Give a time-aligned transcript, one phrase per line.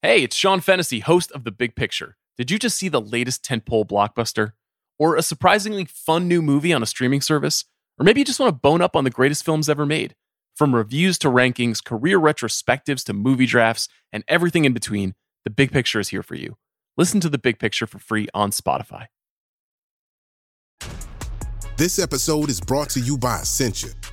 [0.00, 2.16] Hey, it's Sean Fennessy, host of The Big Picture.
[2.36, 4.52] Did you just see the latest tentpole blockbuster?
[4.96, 7.64] Or a surprisingly fun new movie on a streaming service?
[7.98, 10.14] Or maybe you just want to bone up on the greatest films ever made?
[10.54, 15.72] From reviews to rankings, career retrospectives to movie drafts, and everything in between, The Big
[15.72, 16.58] Picture is here for you.
[16.96, 19.06] Listen to The Big Picture for free on Spotify.
[21.76, 23.88] This episode is brought to you by Essentia.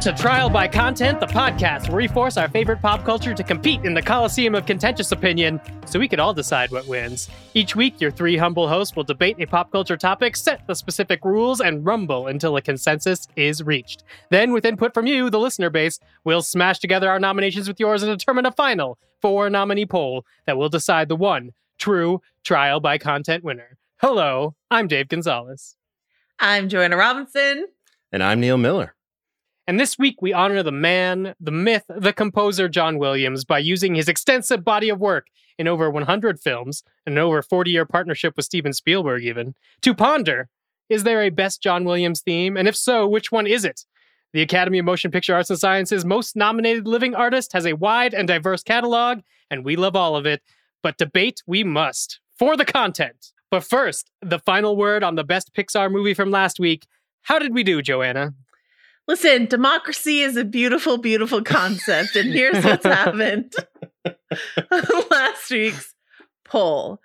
[0.00, 3.84] To Trial by Content, the podcast where we force our favorite pop culture to compete
[3.84, 7.28] in the Coliseum of contentious opinion so we can all decide what wins.
[7.52, 11.22] Each week, your three humble hosts will debate a pop culture topic, set the specific
[11.22, 14.02] rules, and rumble until a consensus is reached.
[14.30, 18.02] Then, with input from you, the listener base, we'll smash together our nominations with yours
[18.02, 22.96] and determine a final four nominee poll that will decide the one true Trial by
[22.96, 23.76] Content winner.
[24.00, 25.76] Hello, I'm Dave Gonzales.
[26.38, 27.66] I'm Joanna Robinson.
[28.10, 28.94] And I'm Neil Miller.
[29.70, 33.94] And this week, we honor the man, the myth, the composer John Williams by using
[33.94, 35.28] his extensive body of work
[35.60, 39.94] in over 100 films and an over 40 year partnership with Steven Spielberg, even, to
[39.94, 40.48] ponder
[40.88, 42.56] is there a best John Williams theme?
[42.56, 43.84] And if so, which one is it?
[44.32, 48.12] The Academy of Motion Picture Arts and Sciences most nominated living artist has a wide
[48.12, 49.20] and diverse catalog,
[49.52, 50.42] and we love all of it.
[50.82, 53.30] But debate we must for the content.
[53.52, 56.88] But first, the final word on the best Pixar movie from last week.
[57.22, 58.34] How did we do, Joanna?
[59.10, 62.14] Listen, democracy is a beautiful, beautiful concept.
[62.14, 63.52] and here's what's happened
[65.10, 65.96] last week's
[66.44, 67.00] poll.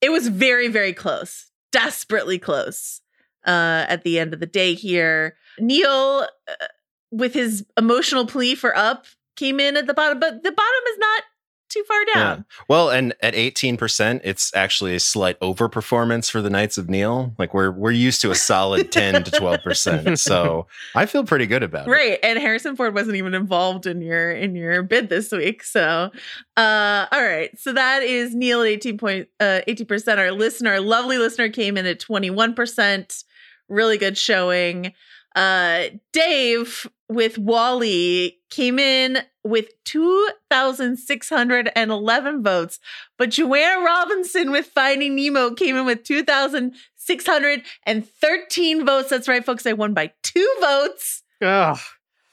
[0.00, 3.00] It was very, very close, desperately close
[3.44, 5.34] uh, at the end of the day here.
[5.58, 6.66] Neil, uh,
[7.10, 10.98] with his emotional plea for up, came in at the bottom, but the bottom is
[10.98, 11.22] not
[11.70, 12.38] too far down.
[12.38, 12.62] Yeah.
[12.68, 17.34] Well, and at 18%, it's actually a slight overperformance for the Knights of Neil.
[17.38, 20.18] Like we're we're used to a solid 10 to 12%.
[20.18, 21.90] So I feel pretty good about it.
[21.90, 22.18] Right.
[22.22, 25.62] And Harrison Ford wasn't even involved in your in your bid this week.
[25.62, 26.10] So
[26.56, 27.56] uh all right.
[27.58, 30.18] So that is Neil at 18 point uh 80%.
[30.18, 33.24] Our listener, our lovely listener came in at 21%.
[33.68, 34.92] Really good showing.
[35.34, 42.78] Uh Dave with Wally came in with 2,611 votes,
[43.16, 49.08] but Joanna Robinson with Finding Nemo came in with 2,613 votes.
[49.08, 49.64] That's right, folks.
[49.66, 51.22] I won by two votes.
[51.42, 51.78] Ugh.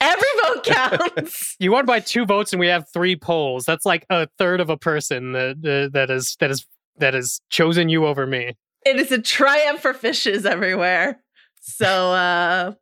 [0.00, 1.56] Every vote counts.
[1.58, 3.64] you won by two votes, and we have three polls.
[3.64, 6.64] That's like a third of a person that uh, that is that is
[6.98, 8.56] that has chosen you over me.
[8.86, 11.20] It is a triumph for fishes everywhere.
[11.60, 12.74] So, uh,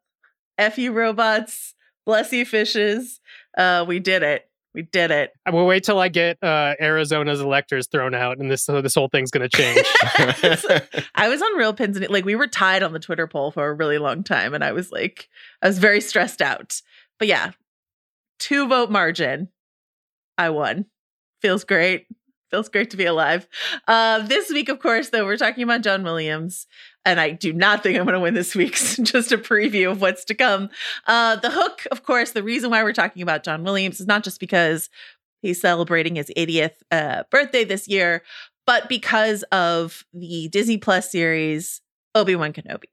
[0.59, 1.75] F you robots,
[2.05, 3.21] bless you fishes.
[3.57, 4.49] Uh, we did it.
[4.77, 5.33] We did it.
[5.47, 8.95] I will wait till I get uh, Arizona's electors thrown out, and this uh, this
[8.95, 9.87] whole thing's going to change.
[11.15, 13.69] I was on real pins and like we were tied on the Twitter poll for
[13.69, 15.31] a really long time, and I was like,
[15.63, 16.83] I was very stressed out.
[17.19, 17.53] But yeah,
[18.39, 19.49] two vote margin,
[20.37, 20.85] I won.
[21.41, 22.07] Feels great.
[22.51, 23.49] Feels great to be alive.
[23.89, 26.67] Uh, this week, of course, though, we're talking about John Williams,
[27.07, 28.97] and I do not think I'm going to win this week's.
[29.07, 30.69] Just a preview of what's to come.
[31.07, 34.25] Uh, the hook, of course, the reason why we're talking about John Williams is not
[34.25, 34.91] just because
[35.41, 38.23] he's celebrating his 80th uh, birthday this year,
[38.67, 41.81] but because of the Disney Plus series
[42.17, 42.91] Obi Wan Kenobi,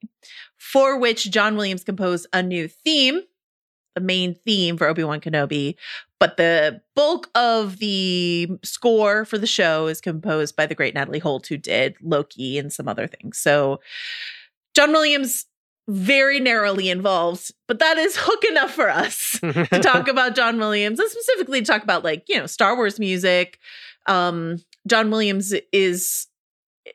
[0.58, 3.22] for which John Williams composed a new theme
[3.96, 5.76] the main theme for Obi Wan Kenobi,
[6.20, 11.20] but the bulk of the score for the show is composed by the great Natalie
[11.20, 13.38] Holt, who did Loki and some other things.
[13.38, 13.82] So
[14.74, 15.46] John Williams
[15.90, 21.00] very narrowly involved, but that is hook enough for us to talk about John Williams
[21.00, 23.60] and specifically to talk about like, you know, Star Wars music.
[24.08, 24.58] Um,
[24.88, 26.28] John Williams is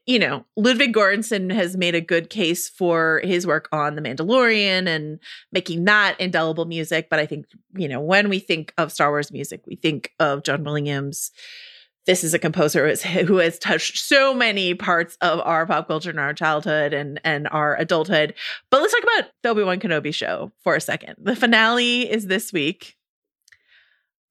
[0.06, 4.86] you know, Ludwig Göransson has made a good case for his work on The Mandalorian
[4.86, 5.18] and
[5.52, 7.08] making that indelible music.
[7.08, 10.42] But I think, you know, when we think of Star Wars music, we think of
[10.42, 11.30] John Williams.
[12.08, 16.18] this is a composer who has, touched so many parts of our pop culture and
[16.18, 18.34] our childhood and and our adulthood.
[18.70, 21.16] But let's talk about the Obi Wan Kenobi show for a second.
[21.18, 22.96] The finale is this week.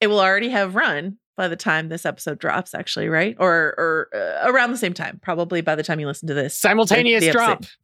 [0.02, 3.38] It will already have run by the time this episode drops, actually, right?
[3.40, 6.58] Or or uh, around the same time, probably by the time you listen to this.
[6.58, 7.60] Simultaneous the, the drop.
[7.60, 7.76] Episode,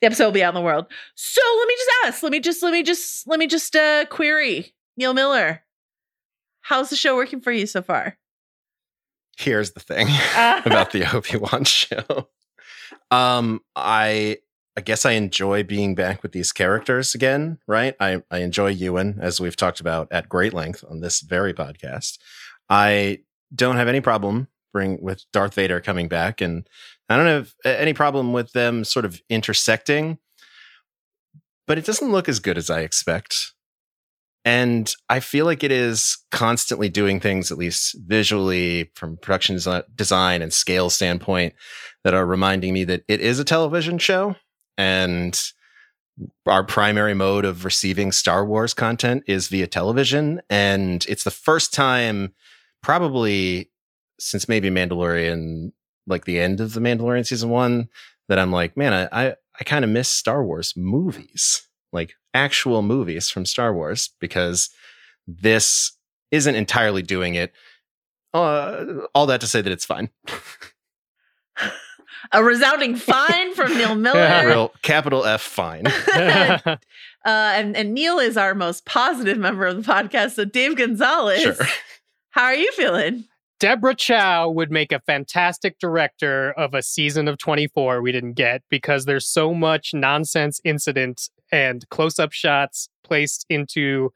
[0.00, 0.86] the episode will be out in the world.
[1.16, 2.22] So let me just ask.
[2.22, 5.62] Let me just let me just let me just uh query Neil Miller.
[6.62, 8.16] How's the show working for you so far?
[9.36, 10.06] Here's the thing
[10.64, 12.28] about the Obi-Wan show.
[13.10, 14.38] Um, I
[14.76, 17.94] I guess I enjoy being back with these characters again, right?
[17.98, 22.18] I, I enjoy Ewan, as we've talked about at great length on this very podcast.
[22.70, 23.18] I
[23.54, 26.66] don't have any problem bring with Darth Vader coming back, and
[27.08, 30.18] I don't have any problem with them sort of intersecting.
[31.66, 33.52] But it doesn't look as good as I expect.
[34.44, 39.58] And I feel like it is constantly doing things, at least visually, from production
[39.94, 41.54] design and scale standpoint,
[42.04, 44.34] that are reminding me that it is a television show.
[44.78, 45.40] And
[46.46, 50.40] our primary mode of receiving Star Wars content is via television.
[50.48, 52.34] And it's the first time,
[52.82, 53.70] probably
[54.18, 55.72] since maybe Mandalorian,
[56.06, 57.88] like the end of the Mandalorian season one,
[58.28, 62.82] that I'm like, man, I, I, I kind of miss Star Wars movies like actual
[62.82, 64.70] movies from Star Wars because
[65.26, 65.92] this
[66.30, 67.52] isn't entirely doing it.
[68.32, 68.84] Uh,
[69.14, 70.10] all that to say that it's fine.
[72.32, 74.46] A resounding fine from Neil Miller.
[74.46, 75.86] Real capital F fine.
[76.14, 76.76] uh,
[77.24, 80.32] and, and Neil is our most positive member of the podcast.
[80.32, 81.56] So Dave Gonzales, Sure.
[82.30, 83.24] How are you feeling?
[83.58, 88.62] Deborah Chow would make a fantastic director of a season of 24 we didn't get
[88.70, 94.12] because there's so much nonsense incident and close up shots placed into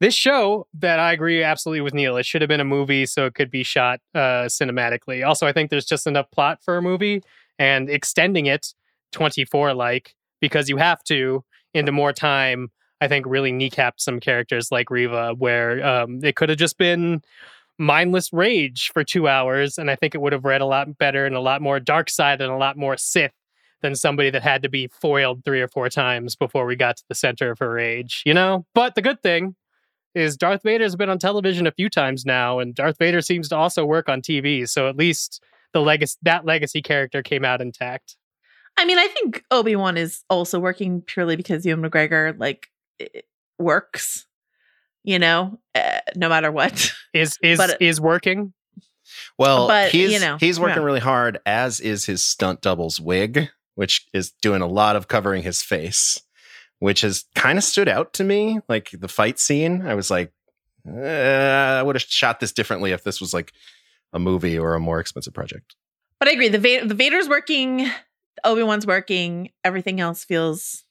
[0.00, 2.16] this show that I agree absolutely with Neil.
[2.16, 5.26] It should have been a movie so it could be shot uh, cinematically.
[5.26, 7.22] Also, I think there's just enough plot for a movie
[7.58, 8.72] and extending it
[9.12, 11.44] 24 like because you have to
[11.74, 12.70] into more time.
[13.00, 17.22] I think really kneecapped some characters like Reva, where um, it could have just been
[17.78, 21.26] mindless rage for two hours, and I think it would have read a lot better
[21.26, 23.32] and a lot more dark side and a lot more Sith
[23.80, 27.04] than somebody that had to be foiled three or four times before we got to
[27.08, 28.66] the center of her rage, you know?
[28.74, 29.54] But the good thing
[30.14, 33.56] is Darth Vader's been on television a few times now, and Darth Vader seems to
[33.56, 34.68] also work on TV.
[34.68, 35.42] So at least
[35.72, 38.16] the legacy that legacy character came out intact.
[38.76, 42.68] I mean, I think Obi Wan is also working purely because Ewan McGregor like
[43.58, 44.26] works.
[45.04, 48.52] You know, uh, no matter what is is But- is working.
[49.38, 50.84] Well, But, he's you know, he's working yeah.
[50.84, 55.42] really hard, as is his stunt double's wig, which is doing a lot of covering
[55.42, 56.20] his face,
[56.78, 58.60] which has kind of stood out to me.
[58.68, 60.30] Like the fight scene, I was like,
[60.86, 63.52] eh, I would have shot this differently if this was like
[64.12, 65.74] a movie or a more expensive project.
[66.20, 66.48] But I agree.
[66.48, 67.88] The Va- the Vader's working,
[68.44, 69.50] Obi Wan's working.
[69.64, 70.84] Everything else feels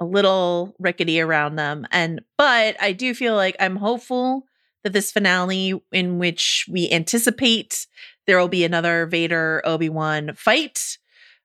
[0.00, 1.86] a little rickety around them.
[1.90, 4.44] And but I do feel like I'm hopeful
[4.82, 7.86] that this finale, in which we anticipate
[8.26, 10.98] there will be another Vader Obi Wan fight,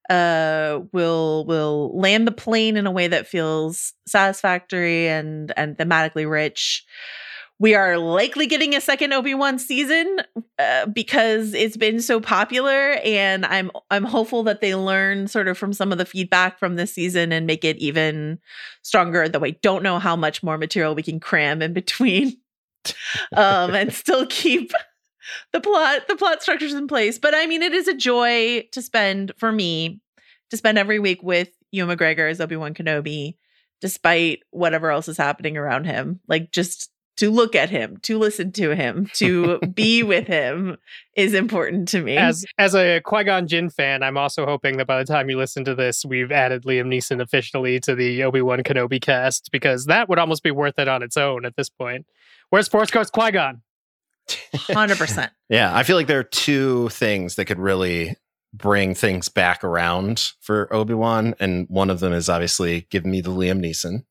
[0.09, 6.29] uh, will will land the plane in a way that feels satisfactory and and thematically
[6.29, 6.85] rich.
[7.61, 10.21] We are likely getting a second Obi Wan season
[10.57, 15.57] uh, because it's been so popular, and I'm I'm hopeful that they learn sort of
[15.57, 18.39] from some of the feedback from this season and make it even
[18.81, 19.27] stronger.
[19.27, 22.37] Though I don't know how much more material we can cram in between,
[23.35, 24.71] um, and still keep
[25.51, 27.19] the plot the plot structures in place.
[27.19, 30.01] But I mean, it is a joy to spend for me
[30.49, 33.35] to spend every week with Ewan McGregor as Obi Wan Kenobi,
[33.81, 36.21] despite whatever else is happening around him.
[36.25, 36.89] Like just
[37.19, 40.77] to look at him, to listen to him, to be with him
[41.15, 42.15] is important to me.
[42.15, 45.37] As as a Qui Gon Jinn fan, I'm also hoping that by the time you
[45.37, 49.85] listen to this, we've added Liam Neeson officially to the Obi Wan Kenobi cast because
[49.85, 52.05] that would almost be worth it on its own at this point.
[52.49, 53.61] Where's Force Ghost Qui Gon?
[54.55, 55.31] Hundred percent.
[55.49, 58.15] Yeah, I feel like there are two things that could really
[58.53, 63.19] bring things back around for Obi Wan, and one of them is obviously giving me
[63.19, 64.03] the Liam Neeson,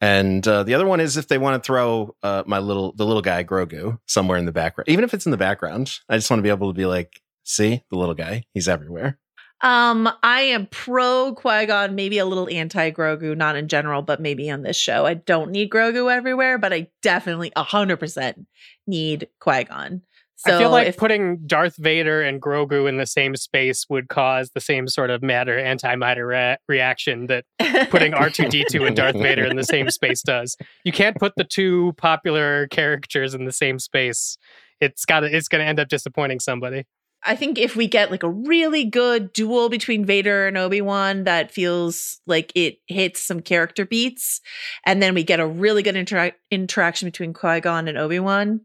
[0.00, 3.04] and uh, the other one is if they want to throw uh, my little the
[3.04, 5.92] little guy Grogu somewhere in the background, even if it's in the background.
[6.08, 9.18] I just want to be able to be like, see the little guy, he's everywhere.
[9.62, 14.20] Um, I am pro Qui Gon, maybe a little anti Grogu, not in general, but
[14.20, 15.04] maybe on this show.
[15.04, 18.46] I don't need Grogu everywhere, but I definitely hundred percent
[18.86, 20.02] need Qui Gon.
[20.46, 24.08] So I feel like if putting Darth Vader and Grogu in the same space would
[24.08, 27.44] cause the same sort of matter anti-matter re- reaction that
[27.90, 30.56] putting R2D2 and Darth Vader in the same space does.
[30.82, 34.38] You can't put the two popular characters in the same space.
[34.80, 36.86] It's got it's going to end up disappointing somebody.
[37.22, 41.50] I think if we get like a really good duel between Vader and Obi-Wan that
[41.50, 44.40] feels like it hits some character beats,
[44.86, 48.62] and then we get a really good intera- interaction between Qui-Gon and Obi-Wan,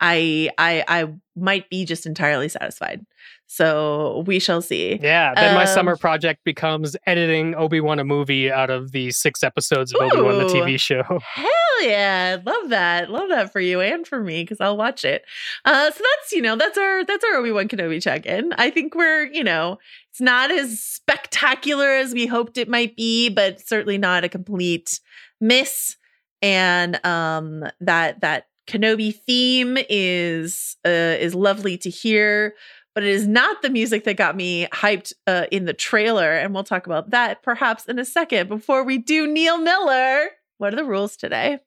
[0.00, 3.04] I I I might be just entirely satisfied.
[3.46, 4.98] So we shall see.
[5.00, 9.10] Yeah, then my Um, summer project becomes editing Obi Wan a movie out of the
[9.10, 11.02] six episodes of Obi Wan the TV show.
[11.34, 12.38] Hell yeah.
[12.44, 13.10] Love that.
[13.10, 15.24] Love that for you and for me because I'll watch it.
[15.64, 18.52] Uh so that's, you know, that's our that's our Obi-Wan Kenobi check-in.
[18.54, 19.78] I think we're, you know,
[20.10, 25.00] it's not as spectacular as we hoped it might be, but certainly not a complete
[25.40, 25.96] miss.
[26.42, 32.54] And um that that Kenobi theme is uh is lovely to hear.
[32.94, 36.30] But it is not the music that got me hyped uh, in the trailer.
[36.30, 38.48] And we'll talk about that perhaps in a second.
[38.48, 40.28] Before we do Neil Miller,
[40.58, 41.58] what are the rules today?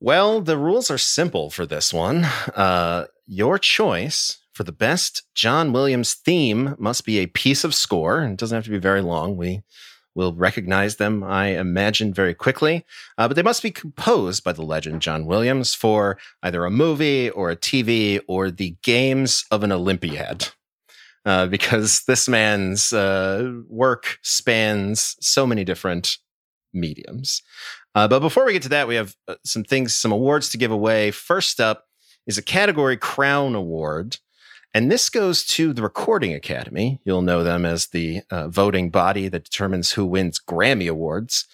[0.00, 2.24] Well, the rules are simple for this one.
[2.54, 8.20] Uh, your choice for the best John Williams theme must be a piece of score.
[8.20, 9.38] and It doesn't have to be very long.
[9.38, 9.62] We
[10.14, 12.84] will recognize them, I imagine, very quickly.
[13.18, 17.30] Uh, but they must be composed by the legend John Williams for either a movie
[17.30, 20.48] or a TV or the games of an Olympiad.
[21.26, 26.18] Uh, because this man's uh, work spans so many different
[26.74, 27.42] mediums.
[27.94, 30.58] Uh, but before we get to that, we have uh, some things, some awards to
[30.58, 31.10] give away.
[31.10, 31.86] First up
[32.26, 34.18] is a category crown award.
[34.74, 37.00] And this goes to the Recording Academy.
[37.04, 41.46] You'll know them as the uh, voting body that determines who wins Grammy Awards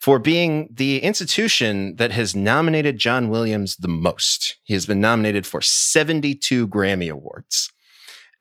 [0.00, 4.56] for being the institution that has nominated John Williams the most.
[4.64, 7.70] He has been nominated for 72 Grammy Awards.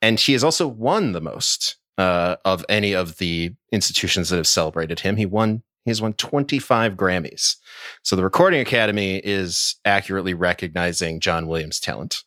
[0.01, 4.47] And he has also won the most uh, of any of the institutions that have
[4.47, 5.17] celebrated him.
[5.17, 7.55] He won he has won 25 Grammys.
[8.03, 12.23] So the Recording Academy is accurately recognizing John Williams' talent.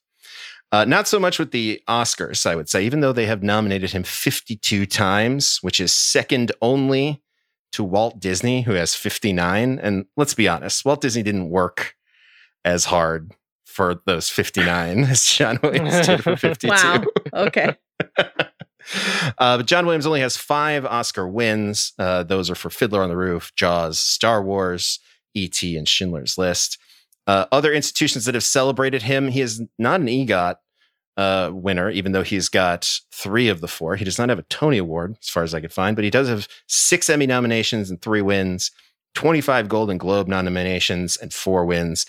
[0.75, 3.93] Uh, not so much with the Oscars, I would say, even though they have nominated
[3.93, 7.23] him 52 times, which is second only
[7.71, 9.79] to Walt Disney, who has 59.
[9.79, 11.95] And let's be honest, Walt Disney didn't work
[12.65, 13.31] as hard
[13.65, 16.67] for those 59 as John Williams did for 52.
[16.67, 17.05] Wow.
[17.33, 17.77] Okay.
[18.19, 18.39] uh,
[19.39, 21.93] but John Williams only has five Oscar wins.
[22.01, 24.99] Uh, those are for Fiddler on the Roof, Jaws, Star Wars,
[25.35, 26.79] E.T., and Schindler's List.
[27.29, 30.57] Uh, other institutions that have celebrated him, he is not an EGOT
[31.17, 33.97] uh, winner, even though he's got three of the four.
[33.97, 36.11] He does not have a Tony Award, as far as I could find, but he
[36.11, 38.71] does have six Emmy nominations and three wins,
[39.15, 42.07] 25 Golden Globe nominations and four wins.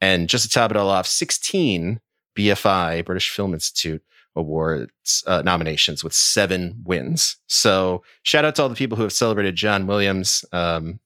[0.00, 2.00] And just to top it all off, 16
[2.36, 4.02] BFI, British Film Institute
[4.36, 7.36] awards uh, nominations with seven wins.
[7.46, 11.00] So shout out to all the people who have celebrated John Williams, um,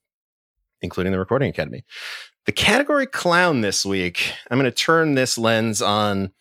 [0.83, 1.85] including the Recording Academy.
[2.45, 6.33] The category clown this week, I'm going to turn this lens on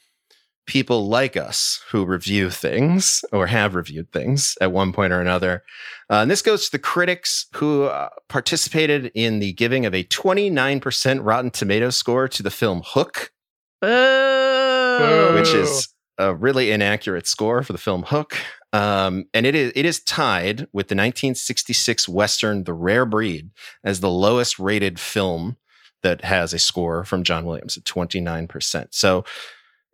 [0.71, 5.65] people like us who review things or have reviewed things at one point or another.
[6.09, 10.05] Uh, and this goes to the critics who uh, participated in the giving of a
[10.05, 13.33] 29% Rotten Tomato score to the film Hook,
[13.81, 15.35] Boo.
[15.35, 18.37] which is a really inaccurate score for the film Hook.
[18.71, 23.49] Um, and it is it is tied with the 1966 western The Rare Breed
[23.83, 25.57] as the lowest rated film
[26.01, 28.87] that has a score from John Williams at 29%.
[28.91, 29.25] So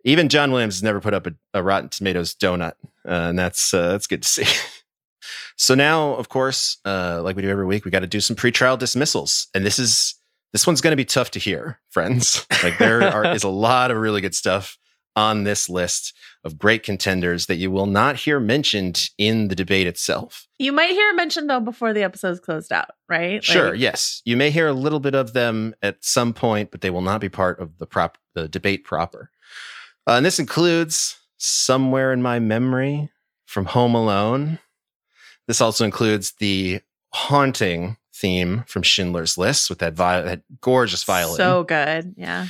[0.04, 2.74] even John Williams has never put up a, a Rotten Tomatoes donut,
[3.06, 4.44] uh, and that's uh, that's good to see.
[5.56, 8.36] so now, of course, uh, like we do every week, we got to do some
[8.36, 10.14] pretrial dismissals, and this is
[10.52, 12.46] this one's going to be tough to hear, friends.
[12.62, 14.78] Like there are, is a lot of really good stuff
[15.14, 16.14] on this list
[16.44, 20.46] of great contenders that you will not hear mentioned in the debate itself.
[20.58, 23.42] You might hear mentioned though before the episode's closed out, right?
[23.42, 24.22] Sure, Like, yes.
[24.24, 27.20] You may hear a little bit of them at some point, but they will not
[27.20, 29.30] be part of the prop the debate proper.
[30.08, 33.10] Uh, and this includes Somewhere in My Memory
[33.44, 34.58] from Home Alone.
[35.46, 36.80] This also includes the
[37.12, 41.36] haunting theme from Schindler's List with that, vi- that gorgeous violin.
[41.36, 42.14] So good.
[42.16, 42.46] Yeah.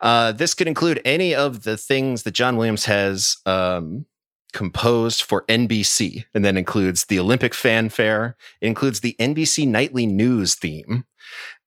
[0.00, 4.06] Uh, this could include any of the things that John Williams has um,
[4.54, 8.36] composed for NBC, and then includes the Olympic fanfare.
[8.62, 11.04] It includes the NBC nightly news theme,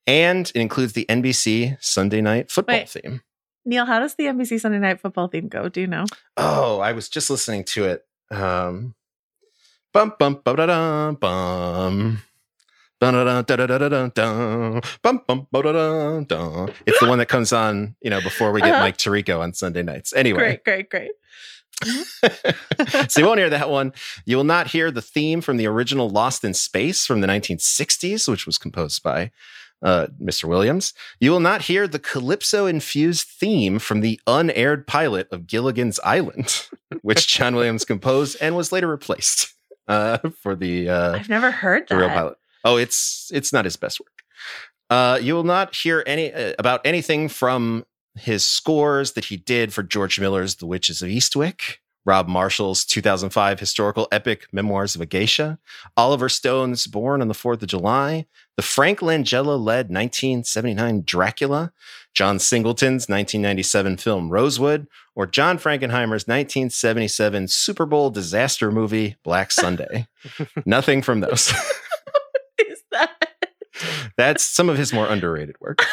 [0.08, 2.90] and it includes the NBC Sunday night football Wait.
[2.90, 3.22] theme.
[3.66, 5.70] Neil, how does the NBC Sunday Night Football theme go?
[5.70, 6.06] Do you know?
[6.38, 8.06] Oh, I was just listening to it.
[8.30, 8.94] Um,
[9.92, 12.20] bum bum ba da da bum.
[13.02, 13.12] It's
[17.00, 18.80] the one that comes on, you know, before we get Uh-huh.
[18.82, 20.12] Mike Tirico on Sunday nights.
[20.14, 21.12] Anyway, Great, great, great.
[23.12, 23.92] so you won't hear that one.
[24.26, 28.28] You will not hear the theme from the original Lost in Space from the 1960s,
[28.30, 29.32] which was composed by
[29.86, 30.46] uh, Mr.
[30.46, 30.94] Williams.
[31.20, 36.68] You will not hear the calypso infused theme from the unaired pilot of Gilligan's Island,
[37.04, 39.54] which John Williams composed and was later replaced
[39.88, 42.16] uh, for the, uh, I've never heard the real that.
[42.16, 42.38] pilot.
[42.66, 44.24] Oh, it's it's not his best work.
[44.90, 49.72] Uh, you will not hear any uh, about anything from his scores that he did
[49.72, 55.06] for George Miller's The Witches of Eastwick, Rob Marshall's 2005 historical epic Memoirs of a
[55.06, 55.60] Geisha,
[55.98, 61.74] Oliver Stone's Born on the Fourth of July, the Frank Langella led 1979 Dracula,
[62.14, 70.08] John Singleton's 1997 film Rosewood, or John Frankenheimer's 1977 Super Bowl disaster movie Black Sunday.
[70.66, 71.54] Nothing from those.
[74.18, 75.86] That's some of his more underrated work.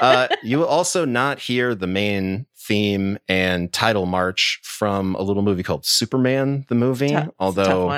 [0.00, 5.42] Uh, you will also not hear the main theme and title march from a little
[5.42, 7.08] movie called Superman, the movie.
[7.10, 7.88] Tough- it's a tough Although,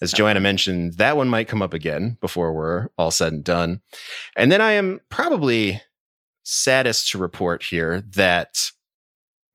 [0.00, 3.80] as Joanna mentioned, that one might come up again before we're all said and done.
[4.36, 5.80] And then I am probably
[6.44, 8.70] saddest to report here that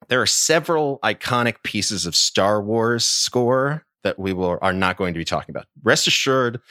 [0.07, 5.13] there are several iconic pieces of Star Wars score that we will are not going
[5.13, 5.65] to be talking about.
[5.83, 6.61] Rest assured,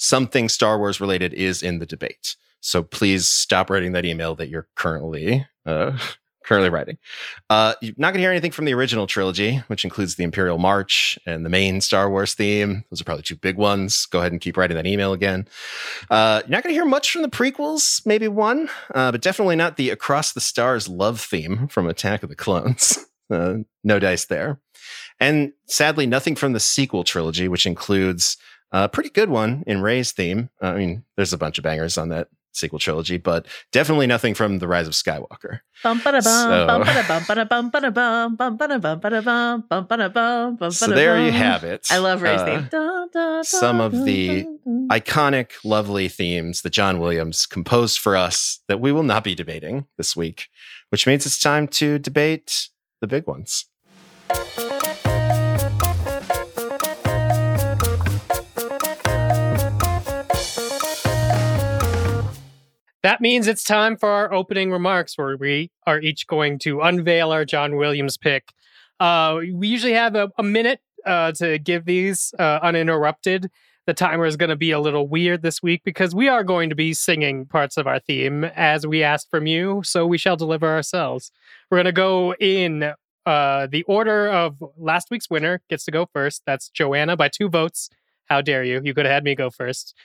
[0.00, 2.34] something Star Wars related is in the debate.
[2.60, 5.98] So please stop writing that email that you're currently uh,
[6.44, 6.96] currently writing.
[7.50, 10.56] Uh, you're not going to hear anything from the original trilogy, which includes the Imperial
[10.56, 12.82] March and the main Star Wars theme.
[12.90, 14.06] Those are probably two big ones.
[14.06, 15.46] Go ahead and keep writing that email again.
[16.10, 19.56] Uh, you're not going to hear much from the prequels, maybe one, uh, but definitely
[19.56, 23.06] not the Across the Stars love theme from Attack of the Clones.
[23.32, 24.58] Uh, no dice there.
[25.20, 28.36] And sadly, nothing from the sequel trilogy, which includes
[28.72, 30.50] a pretty good one in Rey's theme.
[30.60, 34.58] I mean, there's a bunch of bangers on that sequel trilogy, but definitely nothing from
[34.58, 35.60] The Rise of Skywalker.
[35.84, 36.50] Bum ba da So-
[40.96, 41.86] there you have it.
[41.90, 42.68] I love Rey's Uh, theme.
[43.44, 44.46] Some of the
[44.90, 49.86] iconic, lovely themes that John Williams composed for us that we will not be debating
[49.96, 50.48] this week,
[50.90, 52.68] which means it's time to debate
[53.00, 53.66] the big ones.
[63.10, 67.32] That means it's time for our opening remarks, where we are each going to unveil
[67.32, 68.52] our John Williams pick.
[69.00, 73.50] Uh, we usually have a, a minute uh, to give these uh, uninterrupted.
[73.88, 76.68] The timer is going to be a little weird this week because we are going
[76.68, 80.36] to be singing parts of our theme as we asked from you, so we shall
[80.36, 81.32] deliver ourselves.
[81.68, 82.92] We're going to go in
[83.26, 86.42] uh, the order of last week's winner gets to go first.
[86.46, 87.90] That's Joanna by two votes.
[88.26, 88.80] How dare you?
[88.84, 89.96] You could have had me go first.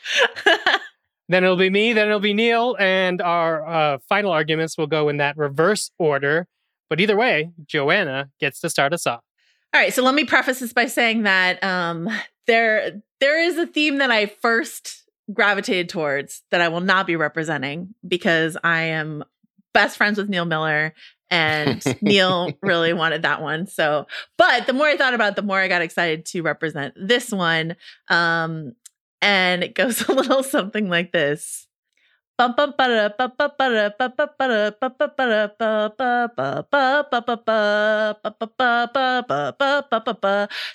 [1.27, 5.09] Then it'll be me, then it'll be Neil, and our uh, final arguments will go
[5.09, 6.47] in that reverse order.
[6.89, 9.23] But either way, Joanna gets to start us off.
[9.73, 12.09] All right, so let me preface this by saying that um,
[12.47, 17.15] there there is a theme that I first gravitated towards that I will not be
[17.15, 19.23] representing because I am
[19.73, 20.93] best friends with Neil Miller
[21.29, 23.67] and Neil really wanted that one.
[23.67, 24.07] So,
[24.37, 27.31] but the more I thought about it, the more I got excited to represent this
[27.31, 27.75] one.
[28.09, 28.75] Um,
[29.25, 31.67] and it goes a little something like this.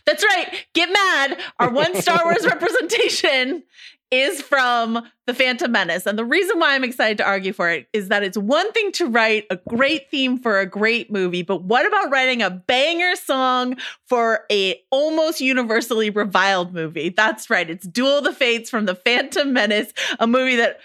[0.07, 0.67] That's right.
[0.75, 1.39] Get mad.
[1.59, 3.63] Our one Star Wars representation
[4.11, 6.07] is from The Phantom Menace.
[6.07, 8.93] And the reason why I'm excited to argue for it is that it's one thing
[8.93, 13.15] to write a great theme for a great movie, but what about writing a banger
[13.17, 13.77] song
[14.09, 17.11] for a almost universally reviled movie?
[17.11, 17.71] That's right.
[17.71, 20.81] It's Duel of the Fates from The Phantom Menace, a movie that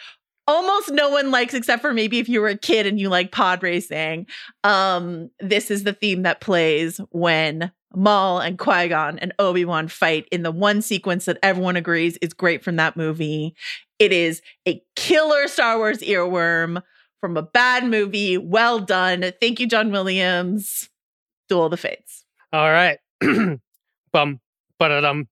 [0.47, 3.31] almost no one likes except for maybe if you were a kid and you like
[3.31, 4.27] pod racing.
[4.63, 9.87] Um, this is the theme that plays when Maul and Qui Gon and Obi Wan
[9.87, 13.55] fight in the one sequence that everyone agrees is great from that movie.
[13.99, 16.81] It is a killer Star Wars earworm
[17.21, 18.37] from a bad movie.
[18.37, 19.31] Well done.
[19.39, 20.89] Thank you, John Williams.
[21.49, 22.25] Duel of the Fates.
[22.51, 22.99] All right.
[24.11, 24.39] bum,
[24.79, 25.27] ba-da-dum,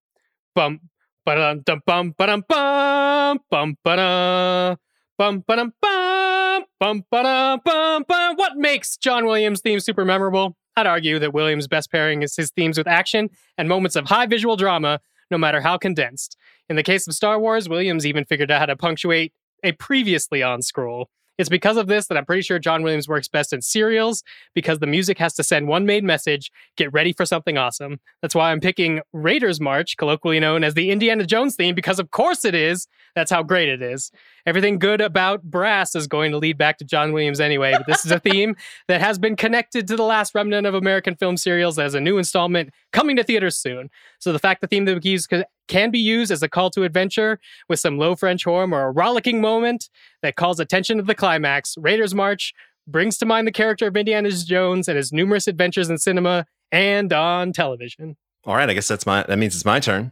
[0.56, 0.80] bum,
[1.26, 4.76] ba-dum, dum, bum, ba-dum, bum, bum, ba-da,
[5.18, 8.36] bum, ba-dum, bum, bum, ba-da, bum, bum.
[8.36, 10.58] What makes John Williams' theme super memorable?
[10.76, 14.26] I'd argue that Williams' best pairing is his themes with action and moments of high
[14.26, 16.38] visual drama, no matter how condensed.
[16.70, 19.34] In the case of Star Wars, Williams even figured out how to punctuate
[19.64, 21.10] a previously on scroll.
[21.38, 24.80] It's because of this that I'm pretty sure John Williams works best in serials because
[24.80, 28.00] the music has to send one main message get ready for something awesome.
[28.22, 32.12] That's why I'm picking Raiders March, colloquially known as the Indiana Jones theme, because of
[32.12, 32.88] course it is.
[33.16, 34.12] That's how great it is.
[34.46, 38.06] Everything good about brass is going to lead back to John Williams anyway, but this
[38.06, 38.56] is a theme
[38.88, 42.18] that has been connected to the last remnant of American film serials as a new
[42.18, 43.90] installment coming to theaters soon.
[44.20, 45.28] So the fact the theme that we use
[45.68, 48.92] can be used as a call to adventure with some low French horn or a
[48.92, 49.90] rollicking moment
[50.22, 51.76] that calls attention to the climax.
[51.78, 52.54] Raiders March
[52.88, 57.14] brings to mind the character of Indiana Jones and his numerous adventures in cinema and
[57.14, 58.18] on television.
[58.46, 60.12] All right, I guess that's my that means it's my turn.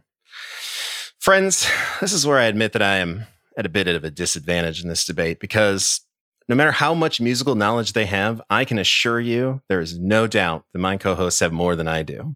[1.18, 1.68] Friends,
[2.00, 4.88] this is where I admit that I am at a bit of a disadvantage in
[4.88, 6.00] this debate because
[6.48, 10.26] no matter how much musical knowledge they have, I can assure you there is no
[10.26, 12.34] doubt that my co-hosts have more than I do.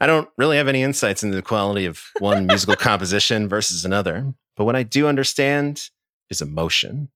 [0.00, 4.34] I don't really have any insights into the quality of one musical composition versus another,
[4.56, 5.90] but what I do understand
[6.30, 7.10] is emotion.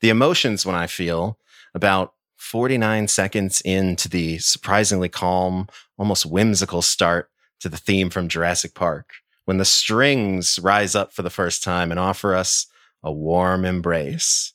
[0.00, 1.38] The emotions when I feel
[1.74, 7.30] about 49 seconds into the surprisingly calm, almost whimsical start
[7.60, 9.10] to the theme from Jurassic Park,
[9.46, 12.66] when the strings rise up for the first time and offer us
[13.02, 14.52] a warm embrace.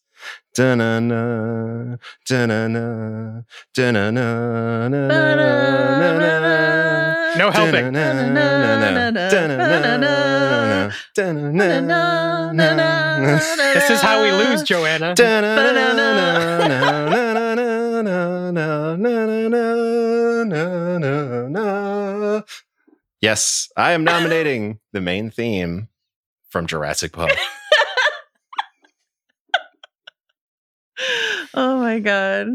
[0.54, 4.28] Da-na-na, da-na-na, da-na-na,
[7.38, 7.94] No helping.
[13.74, 15.16] This is how we lose, Joanna.
[23.22, 25.88] Yes, I am nominating the main theme
[26.50, 27.38] from Jurassic Park.
[31.54, 32.48] oh my god.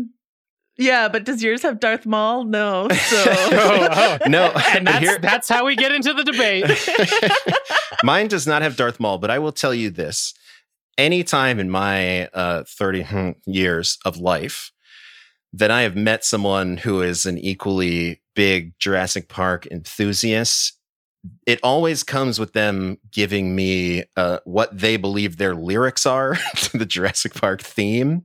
[0.79, 2.45] Yeah, but does yours have Darth Maul?
[2.45, 2.89] No.
[2.95, 4.19] So Oh, oh.
[4.29, 6.67] No, And that's, here- that's how we get into the debate.
[8.05, 10.35] Mine does not have Darth Maul, but I will tell you this.
[10.99, 14.71] Anytime in my uh, 30 hmm, years of life
[15.53, 20.79] that I have met someone who is an equally big Jurassic Park enthusiast,
[21.47, 26.79] it always comes with them giving me uh, what they believe their lyrics are to
[26.79, 28.25] the Jurassic Park theme.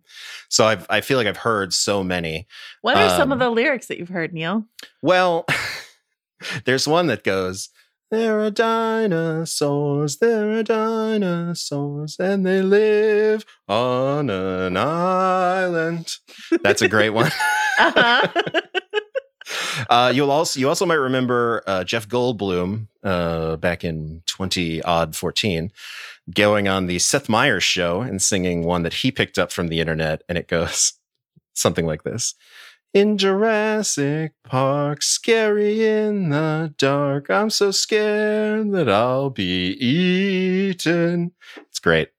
[0.50, 2.48] So I've, I feel like I've heard so many.
[2.82, 4.66] what are some of Um, the lyrics that you've heard, Neil?
[5.02, 5.46] Well,
[6.66, 7.70] there's one that goes,
[8.10, 16.16] There are dinosaurs, there are dinosaurs, and they live on an island.
[16.64, 17.32] That's a great one.
[17.80, 18.28] Uh-huh.
[19.90, 25.16] uh, you'll also you also might remember uh, Jeff Goldblum uh, back in twenty odd
[25.16, 25.72] fourteen,
[26.34, 29.80] going on the Seth Meyers show and singing one that he picked up from the
[29.80, 30.94] internet, and it goes
[31.54, 32.36] something like this.
[32.94, 37.30] In Jurassic Park, scary in the dark.
[37.30, 41.32] I'm so scared that I'll be eaten.
[41.70, 42.10] It's great.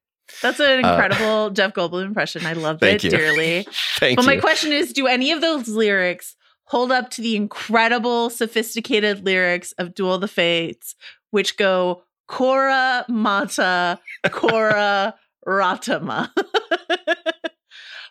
[0.41, 2.47] That's an incredible Jeff Goldblum impression.
[2.47, 3.11] I loved Uh, it you.
[3.11, 3.67] dearly.
[3.99, 4.27] Thank But you.
[4.31, 6.37] my question is do any of those lyrics
[6.73, 10.95] hold up to the incredible, sophisticated lyrics of Duel the Fates,
[11.31, 15.15] which go Cora Mata, Cora
[15.47, 16.31] Ratama?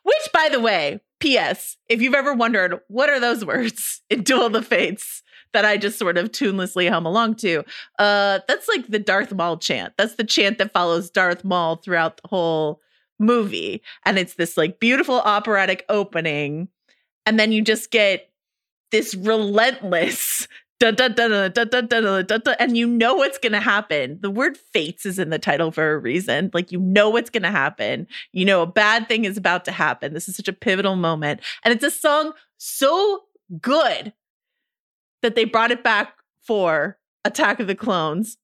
[0.03, 4.51] which, by the way, P.S., if you've ever wondered what are those words in Duel
[4.51, 7.63] the Fates that I just sort of tunelessly hum along to,
[7.97, 9.93] uh, that's like the Darth Maul chant.
[9.97, 12.79] That's the chant that follows Darth Maul throughout the whole
[13.17, 13.81] movie.
[14.05, 16.67] And it's this like beautiful operatic opening.
[17.25, 18.30] And then you just get
[18.91, 20.47] this relentless
[20.81, 24.17] and you know what's gonna happen.
[24.21, 26.49] The word fates is in the title for a reason.
[26.53, 28.07] Like you know what's gonna happen.
[28.31, 30.13] You know a bad thing is about to happen.
[30.13, 31.41] This is such a pivotal moment.
[31.63, 33.23] And it's a song so
[33.61, 34.13] good
[35.21, 38.37] that they brought it back for Attack of the Clones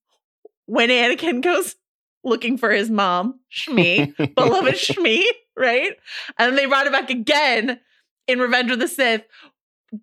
[0.66, 1.76] when Anakin goes
[2.24, 5.24] looking for his mom, Shmi, beloved Shmi,
[5.56, 5.94] right?
[6.38, 7.80] And then they brought it back again
[8.28, 9.24] in Revenge of the Sith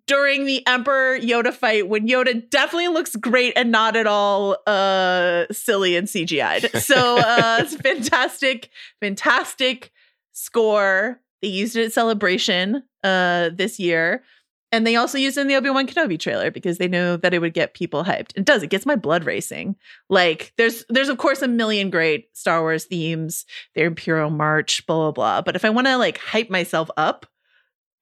[0.07, 5.45] during the Emperor Yoda fight when Yoda definitely looks great and not at all uh
[5.51, 6.81] silly and CGI'd.
[6.81, 8.69] So uh it's fantastic,
[8.99, 9.91] fantastic
[10.31, 11.21] score.
[11.41, 14.23] They used it at Celebration uh this year.
[14.71, 17.39] And they also used it in the Obi-Wan Kenobi trailer because they knew that it
[17.39, 18.31] would get people hyped.
[18.35, 19.77] It does, it gets my blood racing.
[20.09, 23.45] Like there's there's of course a million great Star Wars themes,
[23.75, 25.41] their Imperial March, blah blah blah.
[25.43, 27.27] But if I want to like hype myself up,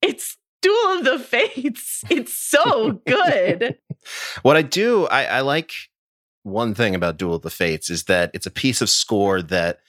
[0.02, 2.04] it's Duel of the Fates.
[2.10, 3.78] It's so good.
[4.42, 5.72] What I do, I, I like
[6.44, 9.80] one thing about Duel of the Fates is that it's a piece of score that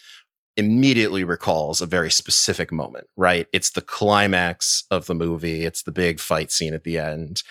[0.57, 3.49] immediately recalls a very specific moment, right?
[3.53, 7.43] It's the climax of the movie, it's the big fight scene at the end.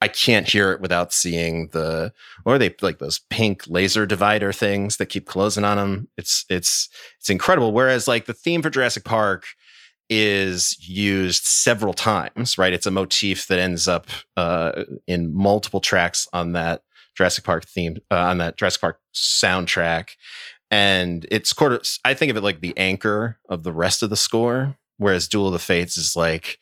[0.00, 2.12] I can't hear it without seeing the
[2.44, 6.08] or they like those pink laser divider things that keep closing on them.
[6.18, 6.88] It's it's
[7.20, 7.72] it's incredible.
[7.72, 9.44] Whereas like the theme for Jurassic Park
[10.08, 12.72] is used several times, right?
[12.72, 16.82] It's a motif that ends up uh, in multiple tracks on that
[17.16, 20.10] Jurassic Park theme, uh, on that Jurassic Park soundtrack.
[20.70, 24.16] And it's of, I think of it like the anchor of the rest of the
[24.16, 26.58] score, whereas Duel of the Fates is like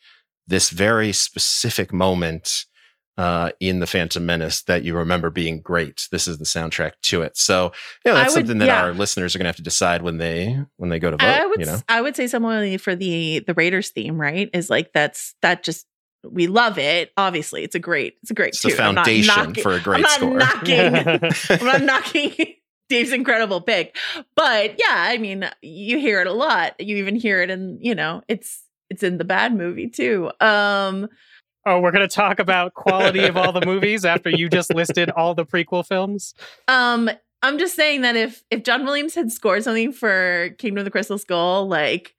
[0.47, 2.65] this very specific moment
[3.21, 6.07] uh, in the Phantom Menace that you remember being great.
[6.11, 7.37] This is the soundtrack to it.
[7.37, 7.71] So,
[8.03, 8.81] you know, that's would- something that yeah.
[8.81, 11.25] our listeners are going to have to decide when they when they go to vote.
[11.27, 14.49] I would you know, I would say similarly for the the Raiders theme, right?
[14.53, 15.85] Is like that's that just
[16.27, 17.11] we love it.
[17.15, 18.71] Obviously, it's a great it's a great it's tune.
[18.71, 20.37] Foundation knocking- for a great I'm not score.
[20.39, 20.95] knocking
[21.61, 22.55] I'm not knocking
[22.89, 23.95] Dave's incredible pick.
[24.35, 26.79] But yeah, I mean, you hear it a lot.
[26.79, 30.31] You even hear it in, you know, it's it's in the bad movie too.
[30.41, 31.07] Um
[31.65, 35.09] oh, we're going to talk about quality of all the movies after you just listed
[35.09, 36.33] all the prequel films.
[36.67, 37.09] um
[37.43, 40.91] I'm just saying that if if John Williams had scored something for Kingdom of the
[40.91, 42.15] Crystal Skull, like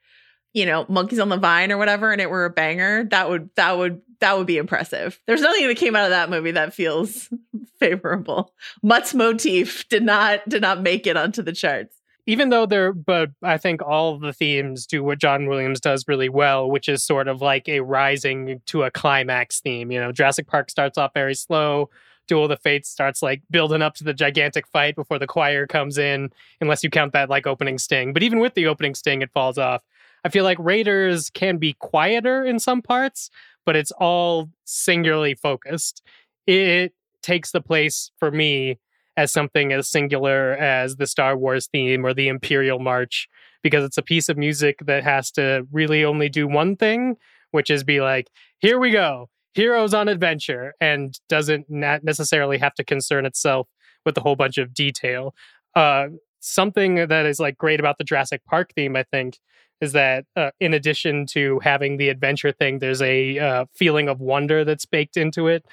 [0.53, 3.49] you know, Monkeys on the Vine or whatever, and it were a banger, that would
[3.57, 5.21] that would that would be impressive.
[5.27, 7.29] There's nothing that came out of that movie that feels
[7.81, 8.53] favorable.
[8.83, 11.97] Mutt's motif did not did not make it onto the charts.
[12.27, 16.29] Even though they're but i think all the themes do what john williams does really
[16.29, 20.47] well which is sort of like a rising to a climax theme you know jurassic
[20.47, 21.89] park starts off very slow
[22.29, 25.67] duel of the fates starts like building up to the gigantic fight before the choir
[25.67, 26.31] comes in
[26.61, 28.13] unless you count that like opening sting.
[28.13, 29.83] But even with the opening sting it falls off.
[30.25, 33.29] I feel like raiders can be quieter in some parts
[33.65, 36.03] but it's all singularly focused.
[36.47, 38.79] It takes the place for me
[39.17, 43.29] as something as singular as the Star Wars theme or the Imperial March
[43.63, 47.17] because it's a piece of music that has to really only do one thing,
[47.53, 52.85] which is be like, here we go, heroes on adventure, and doesn't necessarily have to
[52.85, 53.69] concern itself
[54.05, 55.35] with a whole bunch of detail.
[55.75, 56.09] Uh,
[56.41, 59.39] something that is like great about the Jurassic Park theme, I think,
[59.81, 64.21] is that uh, in addition to having the adventure thing, there's a uh, feeling of
[64.21, 65.65] wonder that's baked into it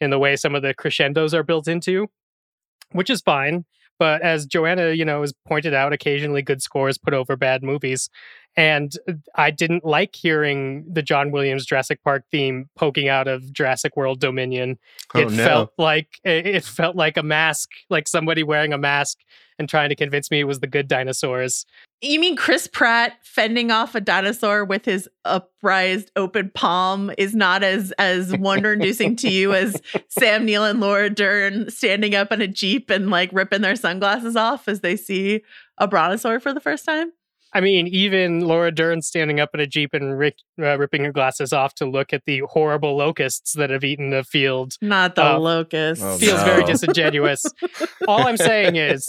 [0.00, 2.08] in the way some of the crescendos are built into
[2.92, 3.64] which is fine.
[3.98, 8.08] But as Joanna, you know, has pointed out, occasionally good scores put over bad movies.
[8.56, 13.52] And uh, I didn't like hearing the John Williams Jurassic Park theme poking out of
[13.52, 14.78] Jurassic World Dominion.
[15.14, 15.44] Oh, it no.
[15.44, 19.18] felt like it it felt like a mask, like somebody wearing a mask
[19.58, 21.64] and trying to convince me it was the good dinosaurs.
[22.00, 27.62] You mean Chris Pratt fending off a dinosaur with his upraised open palm is not
[27.64, 32.40] as as wonder inducing to you as Sam Neill and Laura Dern standing up in
[32.40, 35.42] a jeep and like ripping their sunglasses off as they see
[35.78, 37.12] a brontosaur for the first time?
[37.54, 41.12] I mean, even Laura Dern standing up in a jeep and rick, uh, ripping her
[41.12, 45.24] glasses off to look at the horrible locusts that have eaten the field Not the
[45.24, 46.02] Uh, locust.
[46.04, 46.44] Oh, feels no.
[46.44, 47.46] very disingenuous.
[48.06, 49.08] All I'm saying is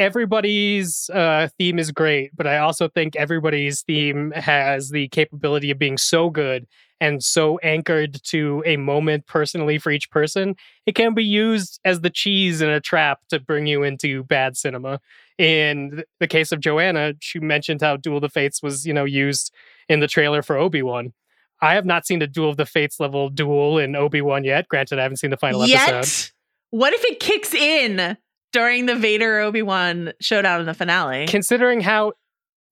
[0.00, 5.78] everybody's uh, theme is great, but I also think everybody's theme has the capability of
[5.78, 6.66] being so good
[7.02, 10.56] and so anchored to a moment personally for each person.
[10.86, 14.56] It can be used as the cheese in a trap to bring you into bad
[14.56, 15.00] cinema.
[15.36, 19.04] In the case of Joanna, she mentioned how Duel of the Fates was, you know,
[19.04, 19.52] used
[19.88, 21.12] in the trailer for Obi-Wan.
[21.60, 24.66] I have not seen a Duel of the Fates level duel in Obi-Wan yet.
[24.68, 26.30] Granted, I haven't seen the final Yet, episode.
[26.70, 28.16] what if it kicks in
[28.52, 31.26] during the Vader Obi Wan showdown in the finale?
[31.26, 32.12] considering how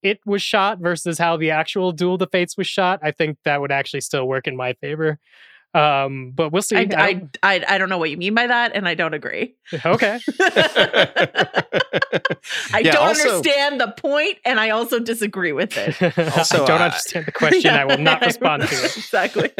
[0.01, 3.37] it was shot versus how the actual Duel of the Fates was shot, I think
[3.45, 5.19] that would actually still work in my favor.
[5.75, 6.77] Um, but we'll see.
[6.77, 8.95] I, I I, don't- I, I don't know what you mean by that, and I
[8.95, 9.53] don't agree.
[9.85, 10.19] okay.
[12.73, 15.95] I Yeah, don't also- understand the point, and I also disagree with it.
[16.39, 17.73] Also, I don't uh, understand the question.
[17.73, 18.97] I will not respond to it.
[18.97, 19.51] exactly.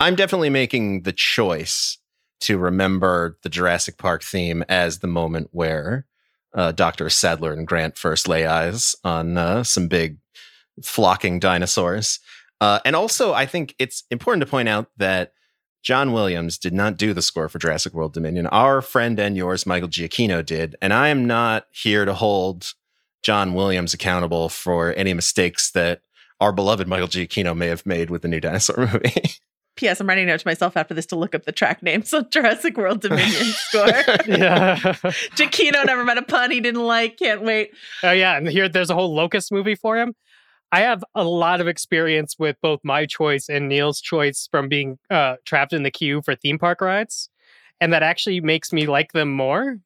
[0.00, 1.98] I'm definitely making the choice
[2.40, 6.06] to remember the Jurassic Park theme as the moment where
[6.54, 7.08] uh, Dr.
[7.10, 10.18] Sattler and Grant first lay eyes on uh, some big
[10.82, 12.18] flocking dinosaurs.
[12.60, 15.32] Uh, and also, I think it's important to point out that
[15.82, 18.46] John Williams did not do the score for Jurassic World Dominion.
[18.48, 20.74] Our friend and yours, Michael Giacchino, did.
[20.82, 22.72] And I am not here to hold
[23.22, 26.00] John Williams accountable for any mistakes that
[26.40, 29.34] our beloved Michael Giacchino may have made with the new dinosaur movie.
[29.76, 30.00] P.S.
[30.00, 32.30] I'm writing a note to myself after this to look up the track names of
[32.30, 33.86] Jurassic World Dominion score.
[34.26, 34.76] yeah.
[35.36, 37.18] Giacchino never met a pun he didn't like.
[37.18, 37.72] Can't wait.
[38.02, 40.14] Oh yeah, and here there's a whole Locust movie for him.
[40.72, 44.98] I have a lot of experience with both my choice and Neil's choice from being
[45.10, 47.28] uh, trapped in the queue for theme park rides,
[47.80, 49.78] and that actually makes me like them more.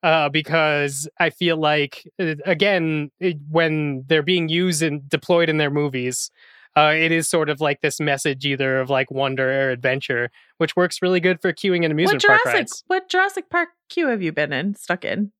[0.00, 5.56] Uh, because I feel like, uh, again, it, when they're being used and deployed in
[5.56, 6.30] their movies,
[6.78, 10.76] uh, it is sort of like this message either of like wonder or adventure, which
[10.76, 12.58] works really good for queuing in What amusement park Jurassic?
[12.60, 12.84] rides.
[12.86, 14.74] What Jurassic Park queue have you been in?
[14.74, 15.32] Stuck in?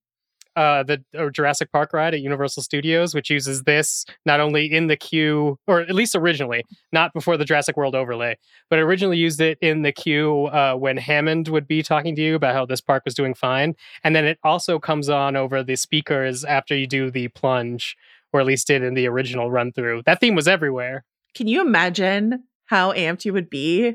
[0.58, 4.88] uh, the uh, Jurassic Park ride at Universal Studios, which uses this not only in
[4.88, 8.36] the queue, or at least originally, not before the Jurassic World overlay,
[8.68, 12.34] but originally used it in the queue uh, when Hammond would be talking to you
[12.34, 13.76] about how this park was doing fine.
[14.02, 17.96] And then it also comes on over the speakers after you do the plunge,
[18.32, 20.02] or at least did in the original run through.
[20.06, 21.04] That theme was everywhere.
[21.34, 23.94] Can you imagine how amped you would be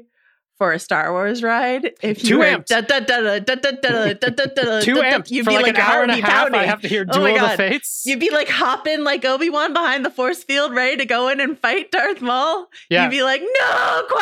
[0.60, 1.92] for a Star Wars ride.
[2.04, 2.68] If you Too were amped.
[2.68, 5.32] da- da- da- da- da- da- da- da- da- da- da- Too da- da- amped
[5.32, 6.64] You'd for be like, like an hour and a Harvey half.
[6.64, 8.04] I have to hear Oh Duel my of the Fates.
[8.06, 11.42] You'd be like hopping like Obi Wan behind the force field, ready to go in
[11.42, 12.68] and fight Darth Maul.
[12.90, 14.22] yeah, You'd be like, no, Qui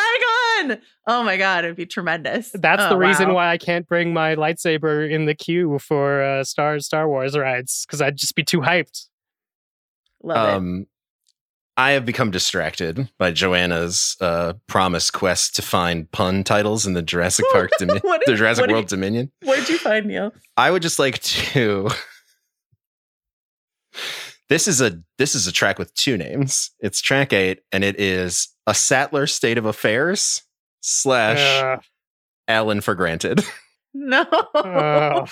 [0.69, 0.78] Gon.
[1.06, 2.50] Oh my God, it'd be tremendous.
[2.54, 3.36] that's Oh, the reason wow.
[3.36, 7.86] why I can't bring my lightsaber in the queue for uh, Star Star Wars rides
[7.86, 9.08] because I'd just be too hyped.
[10.24, 10.88] Love it.
[11.78, 17.02] I have become distracted by Joanna's uh, promised quest to find pun titles in the
[17.02, 19.32] Jurassic Park, Domi- What the Jurassic what did- World Dominion.
[19.44, 20.34] What did you find, Neil?
[20.58, 21.90] I would just like to.
[24.50, 26.72] this is a this is a track with two names.
[26.80, 30.42] It's track eight, and it is a Sattler State of Affairs
[30.82, 31.78] slash Uh,
[32.48, 33.44] Alan for Granted.
[33.94, 34.26] No.
[34.56, 35.26] Oh.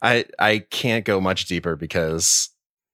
[0.00, 2.50] I I can't go much deeper because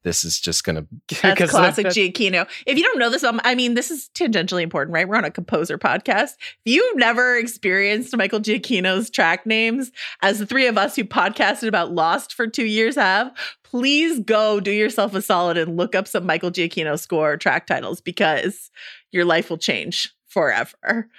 [0.09, 0.87] this is just gonna.
[1.23, 2.49] That's classic that- Giacchino.
[2.66, 5.07] If you don't know this, um, I mean, this is tangentially important, right?
[5.07, 6.31] We're on a composer podcast.
[6.38, 9.92] If you've never experienced Michael Giacchino's track names,
[10.23, 13.31] as the three of us who podcasted about Lost for two years have,
[13.62, 18.01] please go do yourself a solid and look up some Michael Giacchino score track titles
[18.01, 18.71] because
[19.12, 21.11] your life will change forever.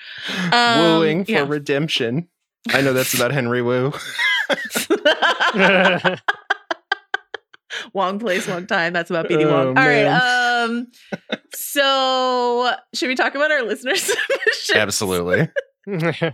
[0.51, 1.45] Um, Wooing for yeah.
[1.47, 2.27] redemption.
[2.69, 3.93] I know that's about Henry Wu.
[7.93, 8.93] Long place, long time.
[8.93, 9.67] That's about BD Oh, Wong.
[9.69, 10.03] All right.
[10.05, 10.21] man.
[10.69, 10.87] Um.
[11.53, 14.01] So, should we talk about our listeners?
[14.01, 14.71] submissions?
[14.75, 15.47] Absolutely.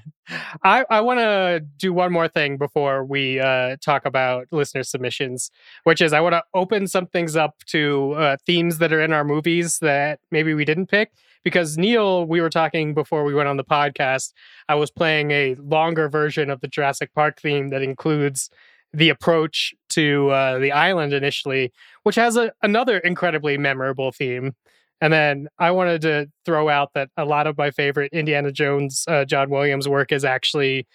[0.64, 5.52] I, I want to do one more thing before we uh, talk about listener submissions,
[5.84, 9.14] which is I want to open some things up to uh, themes that are in
[9.14, 11.12] our movies that maybe we didn't pick.
[11.44, 14.34] Because Neil, we were talking before we went on the podcast,
[14.68, 18.50] I was playing a longer version of the Jurassic Park theme that includes
[18.94, 24.54] the approach to uh, the island initially, which has a, another incredibly memorable theme.
[25.02, 29.04] And then I wanted to throw out that a lot of my favorite Indiana Jones,
[29.10, 30.88] uh, John Williams work is actually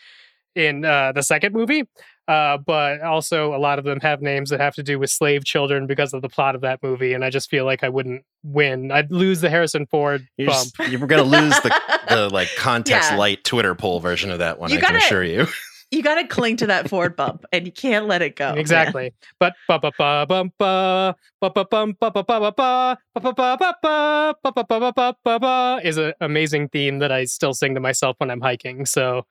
[0.57, 1.85] in uh, the second movie.
[2.29, 5.45] Uh, but also, a lot of them have names that have to do with slave
[5.45, 7.13] children because of the plot of that movie.
[7.13, 8.93] And I just feel like I wouldn't win.
[8.93, 10.69] I'd lose the Harrison Ford You're, bump.
[10.77, 13.17] just, you're gonna lose the, the like context Yeah.
[13.17, 14.71] light Twitter poll version of that one.
[14.71, 15.47] You I can gotta- assure you.
[15.91, 18.55] you got to cling to that Ford bump, and you can't let it go.
[18.55, 19.13] Exactly.
[19.39, 23.21] But ba ba ba bum ba ba ba bum ba ba ba ba ba ba
[23.21, 26.99] ba ba ba ba ba ba ba ba ba ba ba is an amazing theme
[27.01, 28.87] that I still sing to myself when I'm hiking.
[28.87, 29.27] So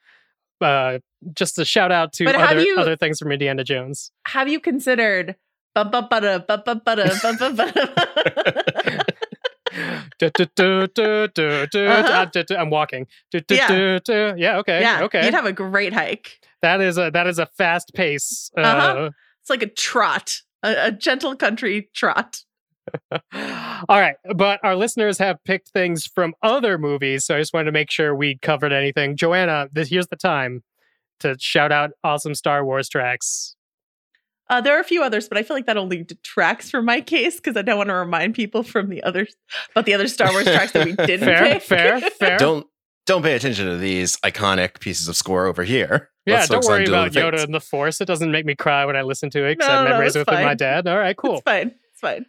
[0.61, 0.99] uh
[1.33, 4.11] just a shout out to other you- other things from Indiana Jones.
[4.27, 5.35] Have you considered?
[5.75, 9.03] Bum, bum, bada, bum, bum, bada, bum, bum, bada.
[10.17, 12.25] Du- du- du- du- du- du- Uh-huh.
[12.25, 13.05] du- du- I'm walking.
[13.31, 13.67] Du- du- Yeah.
[13.67, 14.81] du- du- Yeah, okay.
[14.81, 15.23] yeah, Okay.
[15.23, 16.38] you'd have a great hike.
[16.61, 18.51] That is a that is a fast pace.
[18.57, 19.09] Uh, Uh-huh.
[19.41, 22.39] It's like a trot, a, a gentle country trot.
[23.13, 27.65] All right, but our listeners have picked things from other movies, so I just wanted
[27.65, 29.15] to make sure we covered anything.
[29.15, 30.63] Joanna, this here's the time
[31.19, 33.55] to shout out awesome Star Wars tracks.
[34.49, 37.01] Uh, there are a few others, but I feel like that only detracts from my
[37.01, 39.35] case because I don't want to remind people from the others
[39.71, 41.61] about the other Star Wars tracks that we didn't Fair, pick.
[41.61, 42.37] fair, fair.
[42.39, 42.65] Don't
[43.05, 46.09] don't pay attention to these iconic pieces of score over here.
[46.29, 47.43] Yeah, don't worry about of Yoda Fates.
[47.43, 48.01] and the Force.
[48.01, 50.15] It doesn't make me cry when I listen to it because No, I've no, memorized
[50.15, 50.87] it's with my dad.
[50.87, 51.35] All right, cool.
[51.35, 51.67] It's fine.
[51.91, 52.25] It's fine.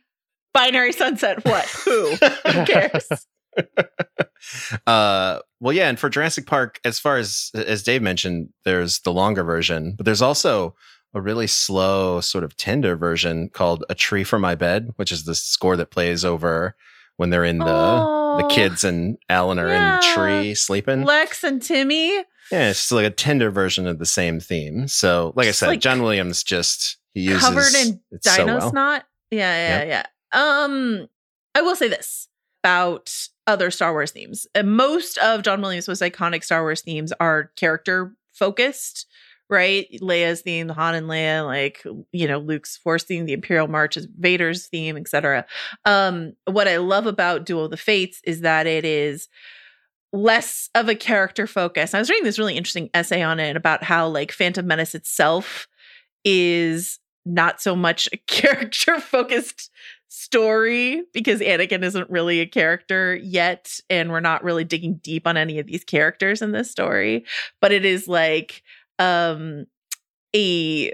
[0.53, 1.45] Binary sunset.
[1.45, 1.65] What?
[1.85, 2.11] Who?
[2.17, 3.09] Who cares?
[4.87, 9.13] uh well yeah and for jurassic park as far as as dave mentioned there's the
[9.13, 10.75] longer version but there's also
[11.15, 15.25] a really slow sort of tender version called a tree for my bed which is
[15.25, 16.75] the score that plays over
[17.17, 17.65] when they're in the
[18.41, 22.23] the kids and alan are in the tree sleeping Lex and Timmy.
[22.51, 25.69] Yeah it's just like a tender version of the same theme so like i said
[25.69, 28.71] like john williams just he uses covered in dino so well.
[28.71, 29.05] snot.
[29.31, 30.65] Yeah, yeah, yeah.
[30.65, 31.09] Um,
[31.55, 32.29] I will say this
[32.63, 33.13] about
[33.47, 34.47] other Star Wars themes.
[34.65, 39.07] Most of John Williams' most iconic Star Wars themes are character focused,
[39.49, 39.87] right?
[40.01, 44.07] Leia's theme, Han and Leia, like you know, Luke's Force theme, the Imperial March is
[44.19, 45.47] Vader's theme, etc.
[45.85, 49.29] Um, what I love about Duel of the Fates is that it is
[50.13, 51.95] less of a character focus.
[51.95, 55.69] I was reading this really interesting essay on it about how like Phantom Menace itself
[56.25, 59.71] is not so much a character focused
[60.09, 65.37] story because Anakin isn't really a character yet and we're not really digging deep on
[65.37, 67.25] any of these characters in this story
[67.61, 68.65] but it is like
[68.99, 69.67] um
[70.35, 70.93] a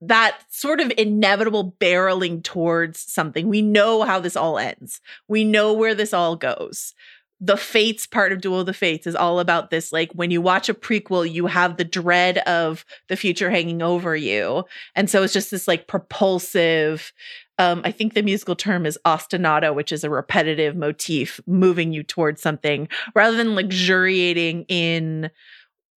[0.00, 3.48] that sort of inevitable barreling towards something.
[3.48, 5.00] We know how this all ends.
[5.26, 6.94] We know where this all goes
[7.40, 10.40] the fates part of duel of the fates is all about this like when you
[10.40, 14.64] watch a prequel you have the dread of the future hanging over you
[14.94, 17.12] and so it's just this like propulsive
[17.60, 22.04] um, I think the musical term is ostinato, which is a repetitive motif moving you
[22.04, 25.28] towards something rather than luxuriating in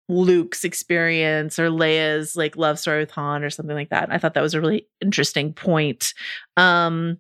[0.10, 4.12] Luke's experience or Leia's like love story with Han or something like that.
[4.12, 6.14] I thought that was a really interesting point.
[6.58, 7.20] Um,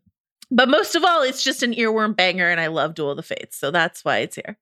[0.51, 3.23] but most of all, it's just an earworm banger, and I love Duel of the
[3.23, 4.57] Fates, so that's why it's here.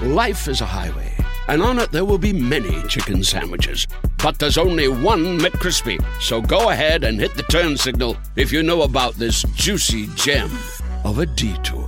[0.00, 1.12] Life is a highway,
[1.48, 3.86] and on it there will be many chicken sandwiches.
[4.22, 5.98] But there's only one McCrispy.
[6.20, 10.50] So go ahead and hit the turn signal if you know about this juicy gem
[11.04, 11.87] of a detour.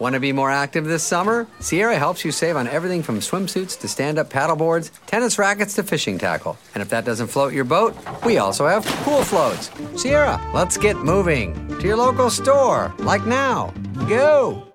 [0.00, 1.46] Want to be more active this summer?
[1.58, 5.82] Sierra helps you save on everything from swimsuits to stand up paddleboards, tennis rackets to
[5.82, 6.56] fishing tackle.
[6.74, 7.94] And if that doesn't float your boat,
[8.24, 9.70] we also have pool floats.
[10.00, 13.74] Sierra, let's get moving to your local store, like now.
[14.08, 14.72] Go!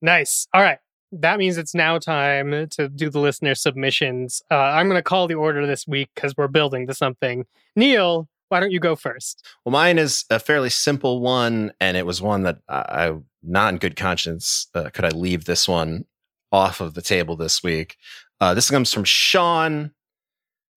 [0.00, 0.48] Nice.
[0.54, 0.78] All right.
[1.12, 4.40] That means it's now time to do the listener submissions.
[4.50, 7.44] Uh, I'm going to call the order this week because we're building to something.
[7.76, 9.46] Neil, why don't you go first?
[9.64, 13.72] Well, mine is a fairly simple one, and it was one that I, I not
[13.72, 16.04] in good conscience, uh, could I leave this one
[16.50, 17.96] off of the table this week?
[18.40, 19.92] Uh, this comes from Sean,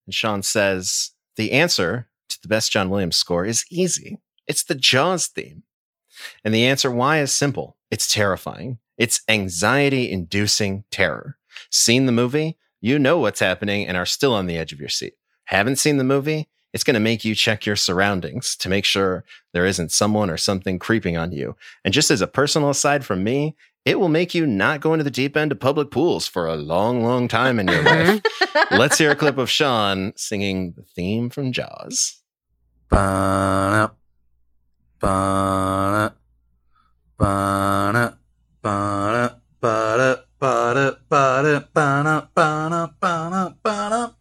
[0.05, 4.19] and Sean says the answer to the best John Williams score is easy.
[4.47, 5.63] It's the Jaws theme,
[6.43, 7.77] and the answer why is simple.
[7.89, 8.79] It's terrifying.
[8.97, 11.37] It's anxiety-inducing terror.
[11.69, 12.57] Seen the movie?
[12.79, 15.13] You know what's happening and are still on the edge of your seat.
[15.45, 16.49] Haven't seen the movie?
[16.73, 20.37] It's going to make you check your surroundings to make sure there isn't someone or
[20.37, 21.55] something creeping on you.
[21.83, 25.03] And just as a personal aside from me, it will make you not go into
[25.03, 28.21] the deep end of public pools for a long, long time in your life.
[28.21, 28.75] Mm-hmm.
[28.75, 32.21] Let's hear a clip of Sean singing the theme from Jaws.
[32.89, 33.89] Ba-na,
[34.99, 36.11] ba-na,
[37.17, 38.13] ba-na,
[38.61, 44.13] ba-na, ba-da, ba-da, ba-da, ba-na, ba-na, ba-na, ba-na,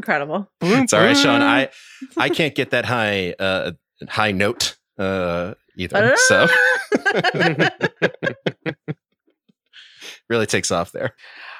[0.00, 0.50] Incredible.
[0.62, 1.42] It's all right, Sean.
[1.42, 1.68] I
[2.16, 3.72] I can't get that high uh
[4.08, 6.14] high note uh either.
[6.16, 6.46] So
[10.30, 11.14] really takes off there.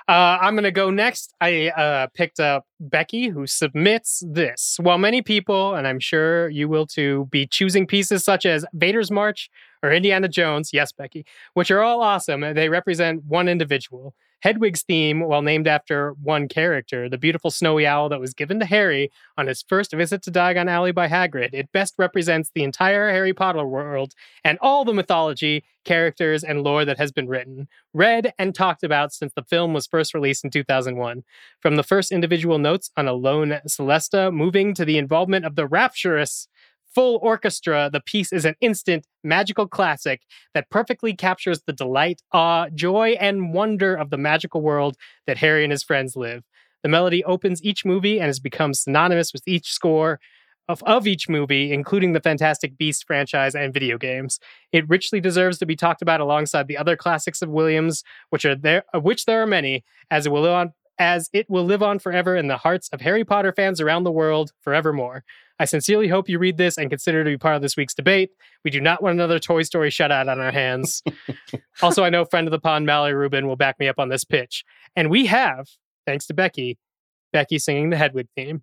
[0.08, 1.34] Uh, I'm going to go next.
[1.42, 4.78] I uh, picked up Becky, who submits this.
[4.80, 9.10] While many people, and I'm sure you will too, be choosing pieces such as Vader's
[9.10, 9.50] March
[9.82, 14.14] or Indiana Jones, yes, Becky, which are all awesome, they represent one individual.
[14.44, 18.66] Hedwig's theme, while named after one character, the beautiful snowy owl that was given to
[18.66, 23.10] Harry on his first visit to Diagon Alley by Hagrid, it best represents the entire
[23.10, 24.14] Harry Potter world
[24.44, 29.12] and all the mythology, characters, and lore that has been written, read, and talked about
[29.12, 31.22] since the film was first released in 2001.
[31.60, 35.66] From the first individual notes on a lone Celesta, moving to the involvement of the
[35.66, 36.48] rapturous
[36.94, 40.22] full orchestra, the piece is an instant magical classic
[40.54, 45.62] that perfectly captures the delight, awe, joy, and wonder of the magical world that Harry
[45.64, 46.42] and his friends live.
[46.82, 50.18] The melody opens each movie and has become synonymous with each score
[50.68, 54.38] of, of each movie, including the Fantastic Beasts franchise and video games.
[54.72, 58.54] It richly deserves to be talked about alongside the other classics of Williams, which are
[58.54, 61.98] there, of which there are many, as it will on as it will live on
[61.98, 65.24] forever in the hearts of Harry Potter fans around the world forevermore.
[65.58, 68.30] I sincerely hope you read this and consider to be part of this week's debate.
[68.64, 71.02] We do not want another Toy Story shutout on our hands.
[71.82, 74.24] also, I know friend of the pond, Mallory Rubin, will back me up on this
[74.24, 74.62] pitch.
[74.94, 75.68] And we have,
[76.06, 76.78] thanks to Becky,
[77.32, 78.62] Becky singing the Hedwig theme.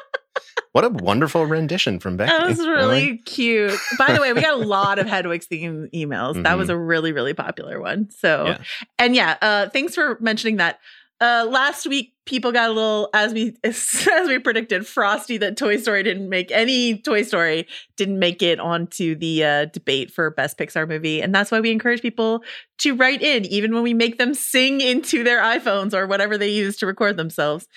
[0.73, 2.31] what a wonderful rendition from Becky.
[2.31, 3.77] That was really cute.
[3.97, 6.33] By the way, we got a lot of Hedwig's theme emails.
[6.33, 6.43] Mm-hmm.
[6.43, 8.09] That was a really, really popular one.
[8.09, 8.57] So, yeah.
[8.97, 10.79] and yeah, uh, thanks for mentioning that.
[11.19, 15.77] Uh, last week, people got a little, as we as we predicted, frosty that Toy
[15.77, 17.67] Story didn't make any Toy Story
[17.97, 21.69] didn't make it onto the uh, debate for best Pixar movie, and that's why we
[21.69, 22.43] encourage people
[22.79, 26.49] to write in, even when we make them sing into their iPhones or whatever they
[26.49, 27.67] use to record themselves.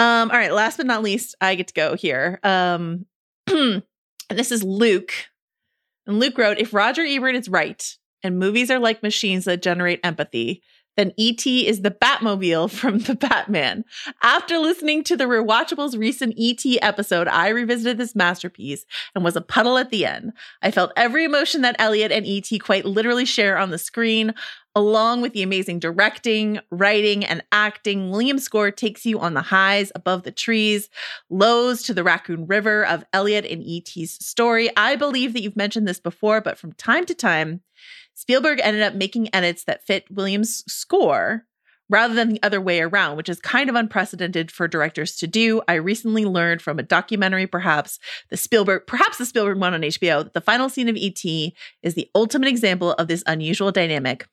[0.00, 2.40] Um, all right, last but not least, I get to go here.
[2.42, 3.04] Um,
[3.46, 3.82] and
[4.30, 5.12] this is Luke,
[6.06, 7.84] and Luke wrote, "If Roger Ebert is right,
[8.22, 10.62] and movies are like machines that generate empathy."
[11.00, 11.66] Then E.T.
[11.66, 13.86] is the Batmobile from the Batman.
[14.22, 16.78] After listening to the Rewatchables recent E.T.
[16.82, 18.84] episode, I revisited this masterpiece
[19.14, 20.34] and was a puddle at the end.
[20.60, 22.58] I felt every emotion that Elliot and E.T.
[22.58, 24.34] quite literally share on the screen.
[24.76, 29.90] Along with the amazing directing, writing, and acting, Williams' score takes you on the highs
[29.94, 30.90] above the trees,
[31.30, 34.70] lows to the Raccoon River of Elliot and E.T.'s story.
[34.76, 37.62] I believe that you've mentioned this before, but from time to time,
[38.20, 41.46] Spielberg ended up making edits that fit Williams' score
[41.88, 45.62] rather than the other way around, which is kind of unprecedented for directors to do.
[45.66, 47.98] I recently learned from a documentary, perhaps
[48.28, 51.24] the Spielberg, perhaps the Spielberg one on HBO, that the final scene of ET
[51.82, 54.28] is the ultimate example of this unusual dynamic.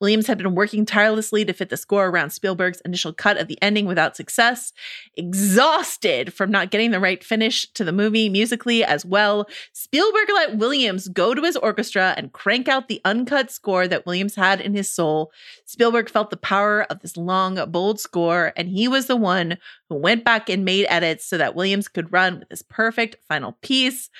[0.00, 3.60] Williams had been working tirelessly to fit the score around Spielberg's initial cut of the
[3.62, 4.72] ending without success.
[5.14, 10.56] Exhausted from not getting the right finish to the movie musically as well, Spielberg let
[10.58, 14.74] Williams go to his orchestra and crank out the uncut score that Williams had in
[14.74, 15.32] his soul.
[15.64, 19.56] Spielberg felt the power of this long, bold score, and he was the one
[19.88, 23.52] who went back and made edits so that Williams could run with this perfect final
[23.62, 24.10] piece.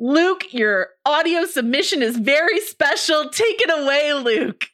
[0.00, 3.28] Luke, your audio submission is very special.
[3.30, 4.68] Take it away, Luke.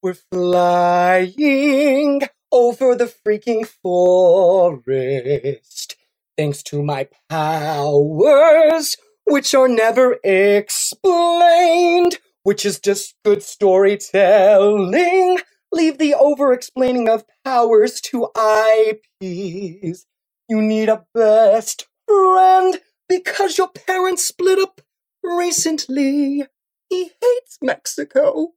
[0.00, 2.22] We're flying
[2.52, 5.96] over the freaking forest.
[6.36, 15.40] Thanks to my powers, which are never explained, which is just good storytelling.
[15.72, 20.06] Leave the over explaining of powers to IPs.
[20.48, 22.78] You need a best friend
[23.08, 24.80] because your parents split up
[25.24, 26.44] recently.
[26.88, 28.52] He hates Mexico.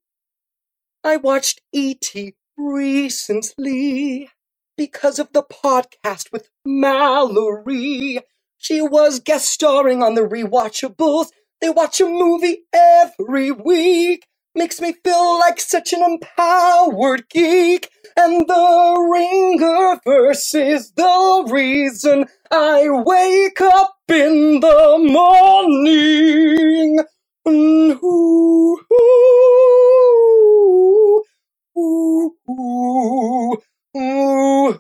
[1.04, 2.36] I watched E.T.
[2.56, 4.30] recently
[4.78, 8.20] because of the podcast with Mallory.
[8.60, 11.30] She was guest starring on the Rewatchables.
[11.60, 14.28] They watch a movie every week.
[14.54, 17.89] Makes me feel like such an empowered geek.
[18.16, 26.99] And the Ringer verse is the reason I wake up in the morning.
[27.47, 28.80] Ooh,
[31.82, 33.57] ooh, ooh,
[33.97, 34.79] ooh, ooh,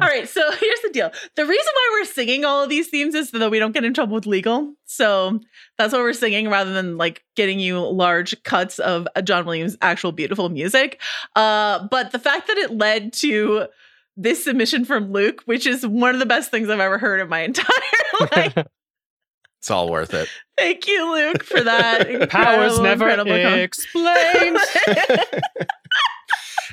[0.00, 0.40] all right, so
[0.88, 1.10] the deal.
[1.36, 3.84] The reason why we're singing all of these themes is so that we don't get
[3.84, 4.74] in trouble with legal.
[4.84, 5.40] So
[5.76, 10.12] that's why we're singing rather than like getting you large cuts of John Williams' actual
[10.12, 11.00] beautiful music.
[11.36, 13.66] Uh, but the fact that it led to
[14.16, 17.28] this submission from Luke, which is one of the best things I've ever heard in
[17.28, 17.66] my entire
[18.36, 18.66] life.
[19.60, 20.28] It's all worth it.
[20.56, 22.30] Thank you, Luke, for that.
[22.30, 24.58] Powers never incredible explained.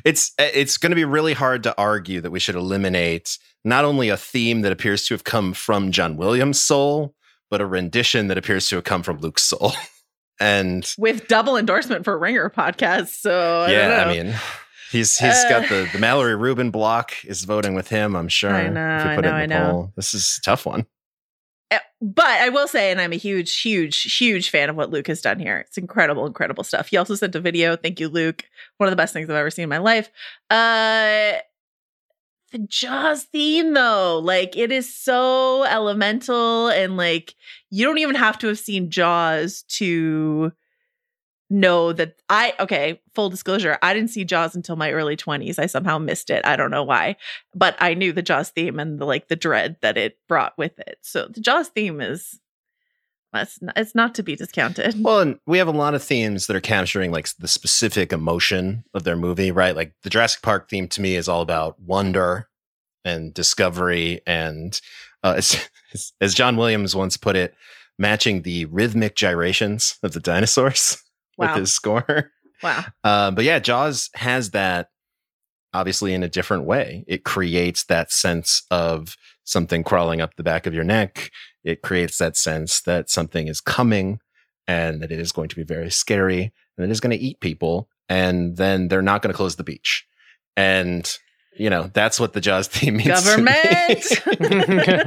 [0.06, 4.08] It's it's going to be really hard to argue that we should eliminate not only
[4.10, 7.14] a theme that appears to have come from John Williams' soul,
[7.49, 9.74] but a rendition that appears to have come from Luke's soul.
[10.39, 13.08] and with double endorsement for Ringer podcast.
[13.20, 14.03] So I yeah, don't know.
[14.12, 14.36] I mean,
[14.91, 15.49] he's he's Uh.
[15.49, 18.16] got the the Mallory Rubin block is voting with him.
[18.16, 18.53] I'm sure.
[18.53, 19.72] I know, if you I know, it in the know.
[19.72, 19.93] poll.
[19.95, 20.86] This is a tough one.
[22.02, 25.22] But I will say, and I'm a huge, huge, huge fan of what Luke has
[25.22, 25.60] done here.
[25.60, 26.88] It's incredible, incredible stuff.
[26.89, 27.76] He also sent a video.
[27.78, 28.43] Thank you, Luke.
[28.78, 30.10] One of the best things I've ever seen in my life.
[30.50, 31.34] Uh
[32.52, 37.34] the Jaws theme, though, like it is so elemental, and like
[37.72, 40.52] you don't even have to have seen Jaws to
[41.50, 45.60] know that I okay, full disclosure, I didn't see Jaws until my early 20s.
[45.60, 46.46] I somehow missed it.
[46.46, 47.18] I don't know why.
[47.54, 50.78] But I knew the Jaws theme and the like the dread that it brought with
[50.80, 50.98] it.
[51.02, 52.39] So the Jaws theme is
[53.76, 54.96] it's not, to be discounted.
[55.04, 58.86] Well, and we have a lot of themes that are capturing like the specific emotion
[58.93, 59.76] of their movie, right?
[59.76, 62.48] Like the Jurassic Park theme to me is all about wonder
[63.04, 64.80] and discovery, and
[65.24, 65.68] uh, as-
[66.20, 67.54] as John Williams once put it,
[67.98, 71.02] matching the rhythmic gyrations of the dinosaurs
[71.38, 71.53] Wow.
[71.53, 72.31] with his score.
[72.63, 72.86] Wow.
[73.03, 74.88] Uh, but yeah, Jaws has that
[75.73, 77.03] obviously in a different way.
[77.05, 81.31] It creates that sense of something crawling up the back of your neck.
[81.65, 84.19] It creates that sense that something is coming.
[84.67, 87.39] and that it is going to be very scary and it is going to eat
[87.39, 90.07] people and then they're not going to close the beach.
[90.57, 91.05] And
[91.57, 93.23] you know, that's what the Jaws theme means.
[93.23, 93.51] to me.
[94.39, 94.99] Government.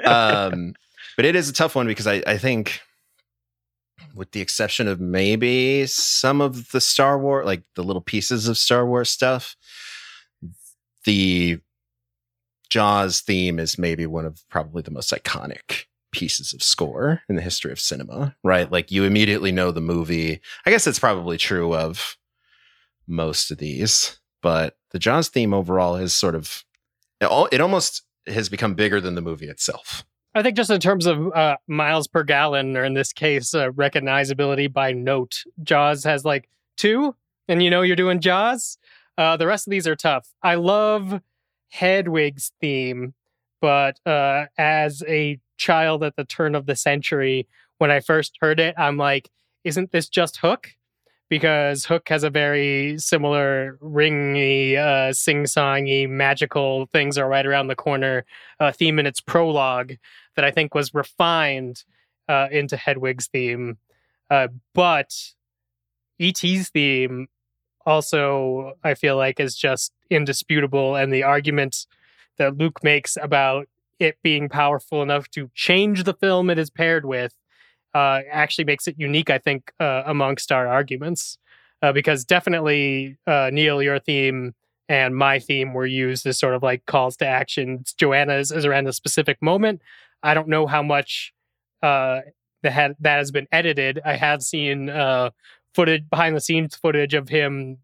[0.06, 0.74] um,
[1.16, 2.80] but it is a tough one because I, I think,
[4.14, 8.58] with the exception of maybe some of the Star Wars, like the little pieces of
[8.58, 9.56] Star Wars stuff,
[11.04, 11.58] the
[12.70, 17.42] Jaws theme is maybe one of probably the most iconic pieces of score in the
[17.42, 18.70] history of cinema, right?
[18.70, 20.40] Like you immediately know the movie.
[20.66, 22.16] I guess it's probably true of
[23.06, 26.64] most of these, but the Jaws theme overall has sort of
[27.20, 30.04] it almost has become bigger than the movie itself.
[30.34, 33.70] I think just in terms of uh, miles per gallon, or in this case, uh,
[33.70, 37.14] recognizability by note, Jaws has like two,
[37.48, 38.78] and you know you're doing Jaws.
[39.18, 40.32] Uh, the rest of these are tough.
[40.42, 41.20] I love
[41.68, 43.12] Hedwig's theme,
[43.60, 48.58] but uh, as a child at the turn of the century, when I first heard
[48.58, 49.30] it, I'm like,
[49.64, 50.70] isn't this just Hook?
[51.28, 57.74] Because Hook has a very similar ringy, uh, sing-songy, magical things are right around the
[57.74, 58.26] corner
[58.60, 59.94] uh, theme in its prologue
[60.36, 61.84] that I think was refined
[62.28, 63.78] uh, into Hedwig's theme.
[64.30, 65.12] Uh, but
[66.20, 67.28] ET's theme
[67.84, 70.96] also, I feel like, is just indisputable.
[70.96, 71.86] And the argument
[72.38, 73.68] that Luke makes about
[73.98, 77.34] it being powerful enough to change the film it is paired with
[77.94, 81.38] uh, actually makes it unique, I think, uh, amongst our arguments.
[81.82, 84.54] Uh, because definitely, uh, Neil, your theme
[84.88, 87.84] and my theme were used as sort of like calls to action.
[87.98, 89.82] Joanna's is around a specific moment.
[90.22, 91.32] I don't know how much
[91.82, 92.20] uh,
[92.62, 94.00] that that has been edited.
[94.04, 95.30] I have seen uh,
[95.74, 97.78] footage behind the scenes footage of him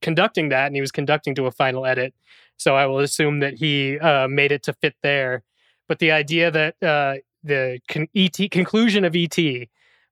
[0.00, 2.14] conducting that, and he was conducting to a final edit.
[2.56, 5.42] So I will assume that he uh, made it to fit there.
[5.88, 9.36] But the idea that uh, the con- ET conclusion of ET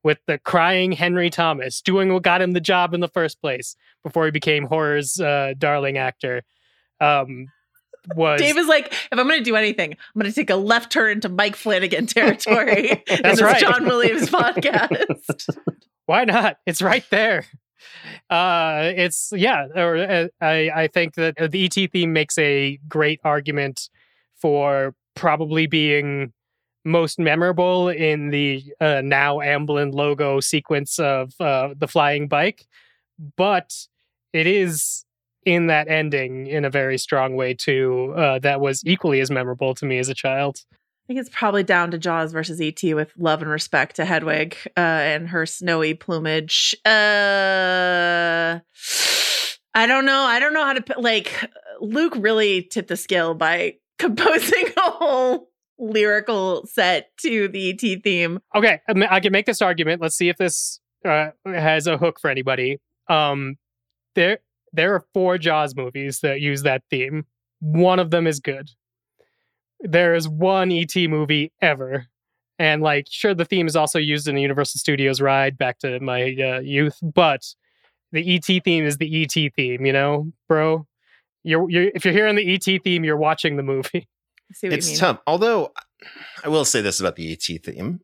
[0.02, 3.76] with the crying Henry Thomas doing what got him the job in the first place
[4.02, 6.42] before he became horror's uh, darling actor
[7.00, 7.46] um,
[8.14, 10.56] was Dave is like, if I'm going to do anything, I'm going to take a
[10.56, 13.60] left turn into Mike Flanagan territory That's this right.
[13.60, 15.48] John Williams podcast.
[16.06, 16.58] why not?
[16.66, 17.44] It's right there.
[18.28, 19.66] Uh, it's yeah.
[19.74, 23.88] Or uh, I I think that the ET theme makes a great argument
[24.36, 26.32] for probably being
[26.84, 32.66] most memorable in the uh, now Amblin logo sequence of uh, the flying bike,
[33.36, 33.74] but
[34.32, 35.04] it is
[35.44, 38.12] in that ending in a very strong way too.
[38.16, 40.64] Uh, that was equally as memorable to me as a child.
[40.74, 44.56] I think it's probably down to Jaws versus ET with love and respect to Hedwig
[44.76, 46.74] uh, and her snowy plumage.
[46.84, 48.60] Uh,
[49.74, 50.22] I don't know.
[50.22, 51.32] I don't know how to like
[51.80, 58.40] Luke really tipped the scale by composing a whole lyrical set to the ET theme.
[58.54, 60.00] Okay, I I can make this argument.
[60.00, 62.78] Let's see if this uh, has a hook for anybody.
[63.08, 63.56] Um,
[64.14, 64.38] there,
[64.72, 67.26] there are four Jaws movies that use that theme.
[67.60, 68.70] One of them is good.
[69.80, 72.06] There is one ET movie ever,
[72.58, 75.98] and like, sure, the theme is also used in the Universal Studios ride back to
[76.00, 77.54] my uh, youth, but
[78.12, 79.86] the ET theme is the ET theme.
[79.86, 80.86] You know, bro.
[81.42, 84.08] You're, you're if you're hearing the ET theme, you're watching the movie.
[84.52, 85.00] See what it's you mean.
[85.00, 85.20] tough.
[85.26, 85.72] Although
[86.44, 88.00] I will say this about the ET theme.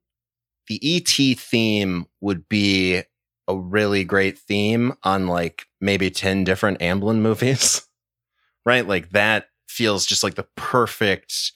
[0.68, 3.02] The ET theme would be
[3.48, 7.82] a really great theme on like maybe 10 different Amblin movies.
[8.66, 8.86] right?
[8.86, 11.52] Like that feels just like the perfect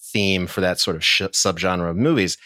[0.00, 2.38] theme for that sort of sh- subgenre of movies.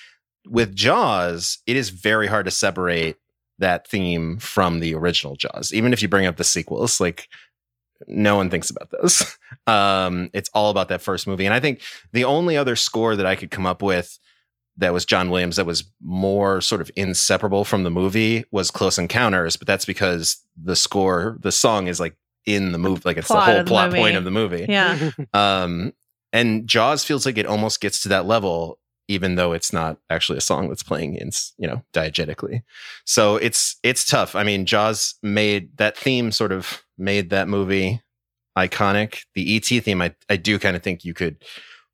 [0.47, 3.17] With Jaws, it is very hard to separate
[3.59, 5.73] that theme from the original Jaws.
[5.73, 7.29] Even if you bring up the sequels, like
[8.07, 9.37] no one thinks about those.
[9.67, 11.45] Um, it's all about that first movie.
[11.45, 11.81] And I think
[12.13, 14.19] the only other score that I could come up with
[14.77, 18.99] that was John Williams that was more sort of inseparable from the movie was Close
[18.99, 22.17] Encounters, but that's because the score, the song is like
[22.47, 23.99] in the movie, like it's Plot the whole of the plot movie.
[24.01, 24.67] point of the movie.
[24.69, 25.11] Yeah.
[25.35, 25.93] Um,
[26.33, 30.39] and Jaws feels like it almost gets to that level, even though it's not actually
[30.39, 32.63] a song that's playing in, you know, diegetically.
[33.05, 34.37] So it's it's tough.
[34.37, 38.01] I mean, Jaws made that theme sort of made that movie
[38.57, 39.23] iconic.
[39.35, 41.43] The ET theme, I I do kind of think you could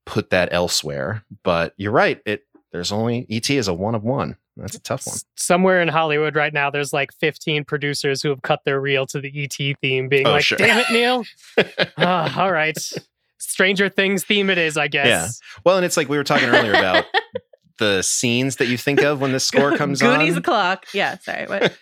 [0.05, 2.21] put that elsewhere, but you're right.
[2.27, 2.43] It
[2.77, 4.37] there's only ET is a one of one.
[4.57, 5.17] That's a tough one.
[5.37, 9.21] somewhere in Hollywood right now, there's like 15 producers who have cut their reel to
[9.21, 10.57] the ET theme, being Oh, like, sure.
[10.59, 11.25] damn it, Neil.
[11.99, 12.77] Ah, all right.
[13.39, 15.07] Stranger Things theme it is, I guess.
[15.07, 15.29] Yeah.
[15.65, 17.05] Well, and it's like we were talking earlier about
[17.79, 20.39] the scenes that you think of when the score comes Goonies on.
[20.39, 20.87] o'clock.
[20.95, 21.47] Yeah, sorry.
[21.47, 21.77] What?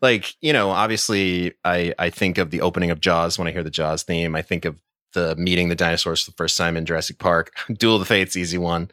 [0.00, 3.62] like you know obviously i i think of the opening of jaws when i hear
[3.62, 4.80] the jaws theme i think of
[5.12, 7.52] the meeting the dinosaurs for the first time in Jurassic Park.
[7.72, 8.90] Duel of the Fates, easy one.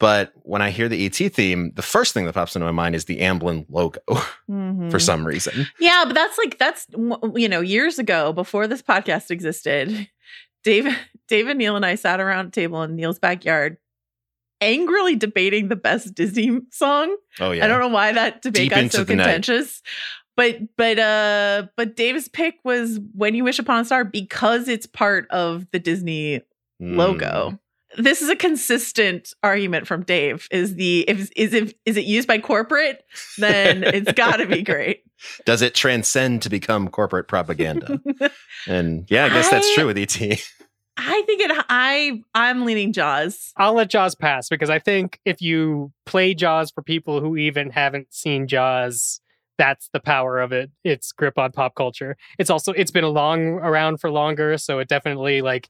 [0.00, 2.94] But when I hear the ET theme, the first thing that pops into my mind
[2.94, 4.00] is the Amblin logo
[4.50, 4.90] Mhm.
[4.90, 5.66] for some reason.
[5.80, 6.86] Yeah, but that's like that's
[7.34, 10.08] you know years ago before this podcast existed.
[10.64, 10.94] David,
[11.28, 13.76] David, Neil, and I sat around a table in Neil's backyard,
[14.60, 17.16] angrily debating the best Disney song.
[17.40, 17.64] Oh yeah.
[17.64, 19.82] I don't know why that debate Deep got so contentious.
[20.38, 24.86] But but uh but Dave's pick was When You Wish Upon a Star because it's
[24.86, 26.42] part of the Disney
[26.80, 26.96] Mm.
[26.96, 27.58] logo.
[27.96, 30.46] This is a consistent argument from Dave.
[30.52, 33.02] Is the if is if is it used by corporate,
[33.38, 35.02] then it's gotta be great.
[35.44, 38.00] Does it transcend to become corporate propaganda?
[38.68, 40.16] and yeah, I guess that's true with ET.
[40.96, 43.52] I think it I I'm leaning Jaws.
[43.56, 47.70] I'll let Jaws pass because I think if you play Jaws for people who even
[47.70, 49.20] haven't seen Jaws,
[49.58, 50.70] that's the power of it.
[50.84, 52.16] Its grip on pop culture.
[52.38, 55.68] It's also it's been long around for longer, so it definitely like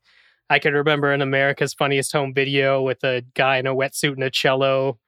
[0.51, 4.23] I can remember an America's Funniest Home Video with a guy in a wetsuit and
[4.25, 4.99] a cello,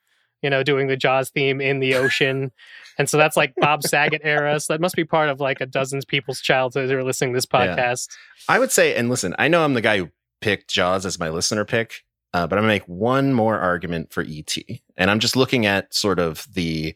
[0.42, 2.52] you know, doing the Jaws theme in the ocean.
[2.98, 4.60] and so that's like Bob Saget era.
[4.60, 7.36] So that must be part of like a dozen people's childhood who are listening to
[7.38, 7.74] this Yeah.
[7.76, 8.08] podcast.
[8.48, 10.10] I would say, and listen, I know I'm the guy who
[10.42, 12.02] picked Jaws as my listener pick,
[12.34, 14.56] uh, but I'm gonna make one more argument for ET,
[14.96, 16.94] and I'm just looking at sort of the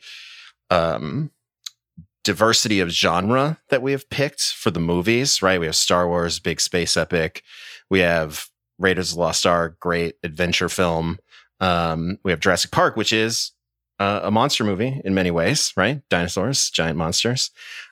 [0.71, 1.31] um,
[2.25, 5.43] diversity of genre that we have picked for the movies.
[5.43, 7.43] Right, we have Star Wars, big space epic.
[7.91, 8.47] We have
[8.79, 11.19] Raiders of the Lost Ark, great adventure film.
[11.61, 13.53] Um, we have Jurassic Park, which is
[13.99, 16.03] uh, a monster movie in many ways, right?
[16.11, 17.51] Dinosaurs, giant monsters.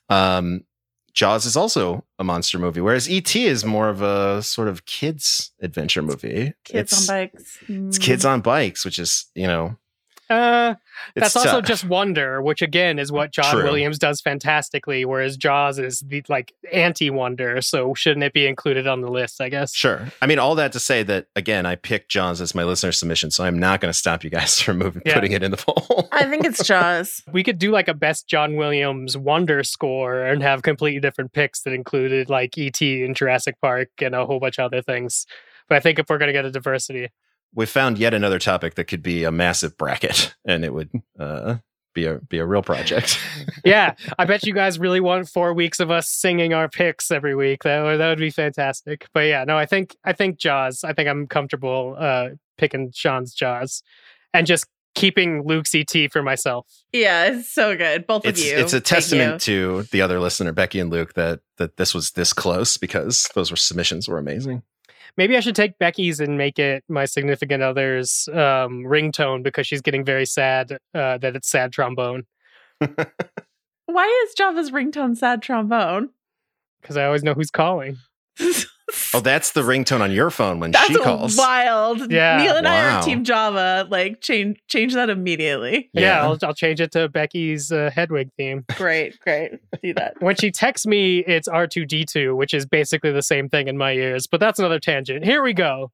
[0.09, 0.64] Um,
[1.14, 5.53] Jaws is also a monster movie, whereas ET is more of a sort of kids
[5.61, 6.55] adventure movie.
[6.64, 7.59] Kids it's, on bikes.
[7.68, 9.76] It's kids on bikes, which is you know
[10.31, 10.75] Uh,
[11.14, 13.64] it's That's also just Wonder, which again is what John True.
[13.64, 17.61] Williams does fantastically, whereas Jaws is the like anti Wonder.
[17.61, 19.41] So shouldn't it be included on the list?
[19.41, 19.75] I guess.
[19.75, 20.07] Sure.
[20.23, 23.31] I mean, all that to say that again, I picked Jaws as my listener submission,
[23.31, 25.14] so I'm not going to stop you guys from moving, Yeah.
[25.14, 26.09] putting it in the poll.
[26.12, 27.23] I think it's Jaws.
[27.33, 31.62] We could do like a best John Williams Wonder score and have completely different picks
[31.62, 33.05] that included like E.T.
[33.05, 35.27] and Jurassic Park and a whole bunch of other things.
[35.68, 37.09] But I think if we're going to get a diversity,
[37.55, 41.57] we found yet another topic that could be a massive bracket, and it would uh,
[41.94, 43.18] be a be a real project.
[43.64, 47.34] yeah, I bet you guys really want four weeks of us singing our picks every
[47.34, 47.64] week.
[47.64, 49.07] That would, that would be fantastic.
[49.12, 50.84] But yeah, no, I think I think Jaws.
[50.84, 53.82] I think I'm comfortable uh, picking Sean's Jaws,
[54.32, 56.66] and just keeping Luke's ET for myself.
[56.92, 58.07] Yeah, it's so good.
[58.07, 58.57] Both it's of you.
[58.57, 62.32] it's a testament to the other listener, Becky and Luke, that that this was this
[62.32, 64.62] close because those were submissions were amazing.
[65.16, 69.82] Maybe I should take Becky's and make it my significant other's um, ringtone because she's
[69.82, 72.24] getting very sad uh, that it's sad trombone.
[73.86, 76.10] Why is Java's ringtone sad trombone?
[76.80, 77.98] Because I always know who's calling.
[79.14, 81.36] Oh, that's the ringtone on your phone when That's she calls.
[81.36, 82.11] wild.
[82.11, 82.36] Yeah.
[82.43, 83.86] Neil and I are Team Java.
[83.90, 85.90] Like change change that immediately.
[85.93, 86.22] Yeah, Yeah.
[86.24, 88.64] I'll, I'll change it to Becky's uh, Hedwig theme.
[88.76, 89.53] Great, great.
[89.82, 90.14] Do that.
[90.20, 94.26] when she texts me, it's R2D2, which is basically the same thing in my ears,
[94.26, 95.24] but that's another tangent.
[95.24, 95.90] Here we go.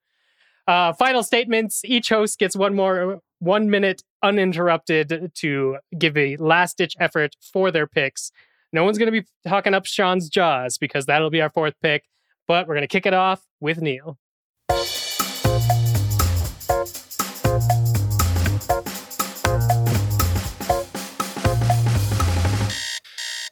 [0.66, 1.82] Uh, final statements.
[1.84, 7.70] Each host gets one more one minute uninterrupted to give a last ditch effort for
[7.70, 8.30] their picks.
[8.72, 12.04] No one's going to be talking up Sean's Jaws because that'll be our fourth pick,
[12.48, 14.18] but we're going to kick it off with Neil.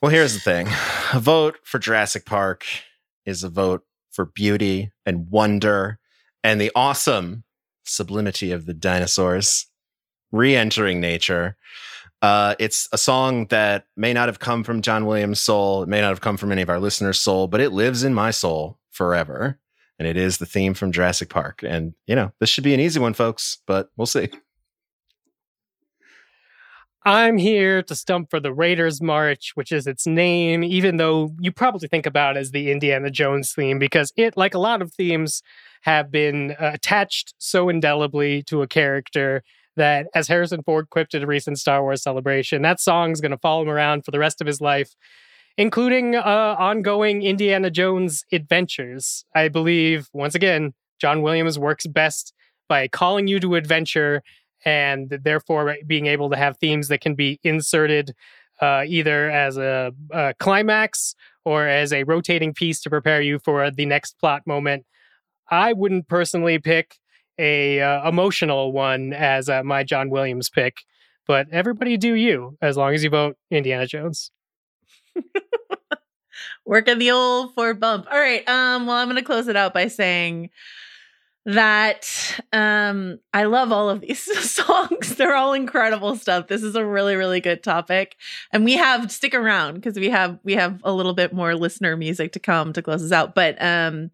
[0.03, 0.69] Well, here's the thing
[1.13, 2.65] a vote for Jurassic Park
[3.25, 5.99] is a vote for beauty and wonder
[6.43, 7.45] and the awesome
[7.85, 9.67] sublimity of the dinosaurs
[10.33, 11.57] re entering nature.
[12.23, 16.01] Uh, it's a song that may not have come from John Williams' soul, it may
[16.01, 18.79] not have come from any of our listeners' soul, but it lives in my soul
[18.97, 19.59] forever.
[19.99, 21.63] And it is the theme from Jurassic Park.
[21.63, 24.29] And, you know, this should be an easy one, folks, but we'll see.
[27.05, 31.53] I'm here to stump for the Raiders March, which is its name, even though you
[31.53, 34.93] probably think about it as the Indiana Jones theme, because it, like a lot of
[34.93, 35.41] themes,
[35.83, 39.45] have been uh, attached so indelibly to a character
[39.77, 43.39] that, as Harrison Ford quipped at a recent Star Wars celebration, that song's going to
[43.39, 44.97] follow him around for the rest of his life,
[45.59, 49.25] including uh, ongoing Indiana Jones adventures.
[49.35, 52.33] I believe, once again, John Williams works best
[52.69, 54.23] by calling you to adventure
[54.65, 58.15] and therefore being able to have themes that can be inserted
[58.61, 63.71] uh, either as a, a climax or as a rotating piece to prepare you for
[63.71, 64.85] the next plot moment.
[65.51, 66.97] I wouldn't personally pick
[67.39, 70.79] a uh, emotional one as uh, my John Williams pick,
[71.27, 74.33] but everybody do you as long as you vote Indiana Jones.
[76.65, 78.07] Working the old Ford bump.
[78.11, 78.47] All right.
[78.49, 80.51] Um, well, I'm gonna close it out by saying
[81.45, 84.21] that um I love all of these
[84.51, 85.15] songs.
[85.15, 86.49] They're all incredible stuff.
[86.49, 88.17] This is a really, really good topic.
[88.53, 91.97] And we have stick around because we have we have a little bit more listener
[91.97, 93.35] music to come to close us out.
[93.35, 94.11] But um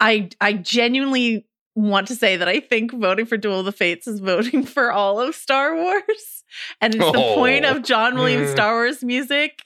[0.00, 4.08] I I genuinely want to say that I think voting for Duel of the Fates
[4.08, 6.42] is voting for all of Star Wars.
[6.80, 7.76] And it's the point Oh.
[7.76, 8.52] of John Williams Mm.
[8.52, 9.60] Star Wars music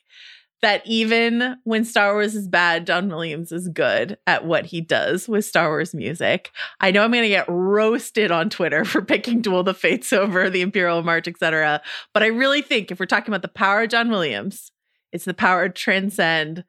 [0.62, 5.28] that even when Star Wars is bad, John Williams is good at what he does
[5.28, 6.52] with Star Wars music.
[6.80, 10.12] I know I'm going to get roasted on Twitter for picking Duel of the Fates
[10.12, 11.82] over the Imperial March, etc.
[12.14, 14.70] But I really think if we're talking about the power of John Williams,
[15.10, 16.64] it's the power to transcend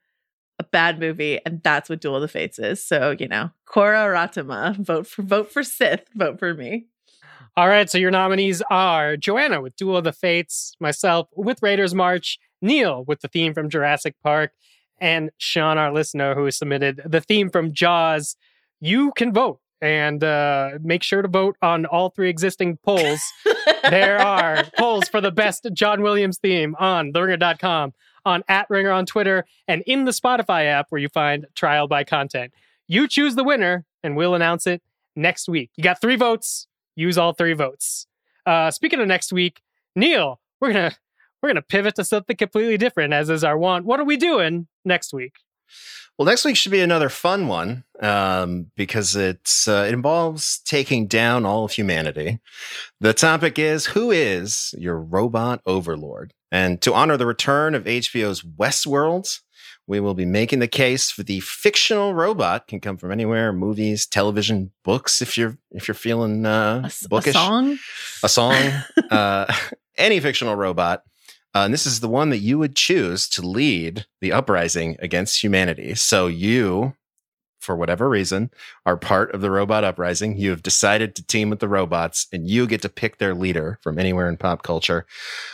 [0.60, 2.84] a bad movie, and that's what Duel of the Fates is.
[2.84, 6.86] So you know, Cora Ratima, vote for vote for Sith, vote for me.
[7.56, 11.94] All right, so your nominees are Joanna with Duel of the Fates, myself with Raiders
[11.94, 14.54] March, Neil with the theme from Jurassic Park,
[15.00, 18.36] and Sean, our listener, who submitted the theme from Jaws.
[18.80, 23.22] You can vote and uh, make sure to vote on all three existing polls.
[23.90, 27.94] there are polls for the best John Williams theme on theringer.com,
[28.26, 32.06] on at Ringer on Twitter, and in the Spotify app where you find trial by
[32.06, 32.54] content.
[32.88, 34.82] You choose the winner, and we'll announce it
[35.18, 35.72] next week.
[35.76, 36.68] You got three votes.
[36.96, 38.08] Use all three votes.
[38.46, 39.62] Uh, speaking of next week,
[39.96, 40.96] Neil, we're gonna
[41.44, 43.86] we're gonna pivot to something completely different, as is our want.
[43.86, 45.34] What are we doing next week?
[46.18, 51.08] Well, next week should be another fun one um, because it's uh, it involves taking
[51.08, 52.40] down all of humanity.
[53.02, 56.34] The topic is who is your robot overlord?
[56.52, 59.40] And to honor the return of HBO's Westworld,
[59.88, 64.06] we will be making the case for the fictional robot can come from anywhere: movies,
[64.06, 65.20] television, books.
[65.20, 67.80] If you're if you're feeling uh, A, s- a bookish, song.
[68.22, 68.56] a song,
[69.12, 69.52] uh,
[69.98, 71.02] any fictional robot.
[71.56, 75.44] Uh, and this is the one that you would choose to lead the uprising against
[75.44, 75.94] humanity.
[75.96, 76.96] So you,
[77.60, 78.50] for whatever reason,
[78.86, 80.38] are part of the robot uprising.
[80.38, 83.80] You have decided to team with the robots, and you get to pick their leader
[83.82, 85.06] from anywhere in pop culture.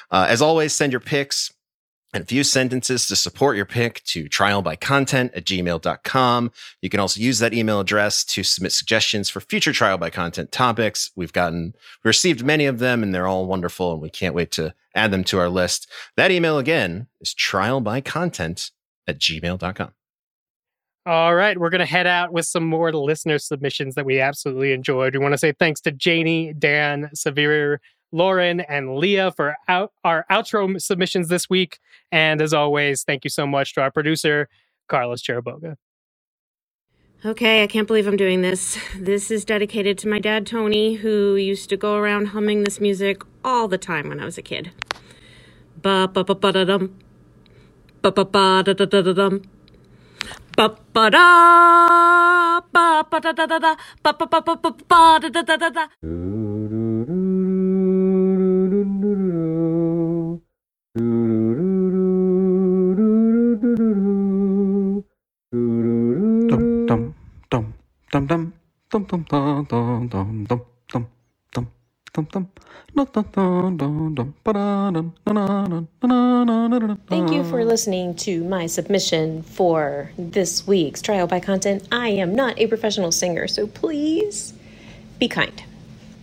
[0.09, 1.51] Uh, as always, send your picks
[2.13, 6.51] and a few sentences to support your pick to trialbycontent at gmail.com.
[6.81, 10.51] You can also use that email address to submit suggestions for future trial by content
[10.51, 11.11] topics.
[11.15, 14.51] We've gotten we received many of them and they're all wonderful and we can't wait
[14.53, 15.89] to add them to our list.
[16.17, 18.71] That email again is trialbycontent
[19.07, 19.91] at gmail.com.
[21.05, 24.73] All right, we're going to head out with some more listener submissions that we absolutely
[24.73, 25.15] enjoyed.
[25.15, 27.77] We want to say thanks to Janie, Dan, Savir,
[28.11, 31.79] Lauren, and Leah for out- our outro submissions this week.
[32.11, 34.49] And as always, thank you so much to our producer,
[34.89, 35.75] Carlos Chiriboga.
[37.25, 38.79] Okay, I can't believe I'm doing this.
[38.97, 43.23] This is dedicated to my dad, Tony, who used to go around humming this music
[43.45, 44.71] all the time when I was a kid.
[45.81, 46.97] Ba ba ba ba da dum.
[48.01, 49.43] Ba ba ba da da da da dum.
[50.57, 55.19] Ba ba da ba ba da da da da ba ba ba ba ba ba
[55.21, 55.87] da da da da da.
[77.07, 81.87] Thank you for listening to my submission for this week's Trial by Content.
[81.91, 84.53] I am not a professional singer, so please
[85.19, 85.61] be kind.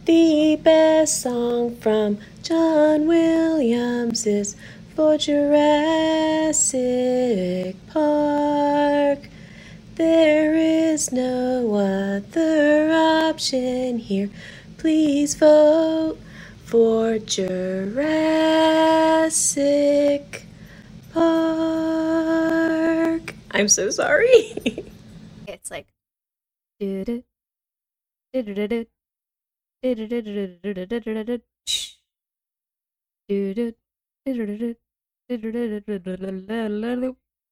[0.06, 4.54] The best song from John Williams is
[4.94, 6.54] for Jurassic
[7.88, 9.28] Park.
[9.96, 14.30] There is no other option here.
[14.78, 16.20] Please vote
[16.64, 17.96] for Jurassic
[21.12, 21.26] Park.
[23.50, 24.54] I'm so sorry.
[25.46, 25.86] It's like.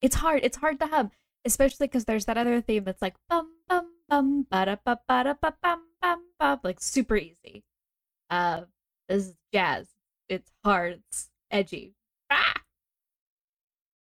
[0.00, 0.40] It's hard.
[0.42, 1.10] It's hard to hum,
[1.44, 5.24] especially because there's that other theme that's like bum bum bum ba da ba ba
[5.24, 7.64] da ba bum bum bum, like super easy.
[8.30, 8.62] Uh,
[9.08, 9.88] this is jazz.
[10.28, 11.02] It's hard.
[11.08, 11.94] It's edgy.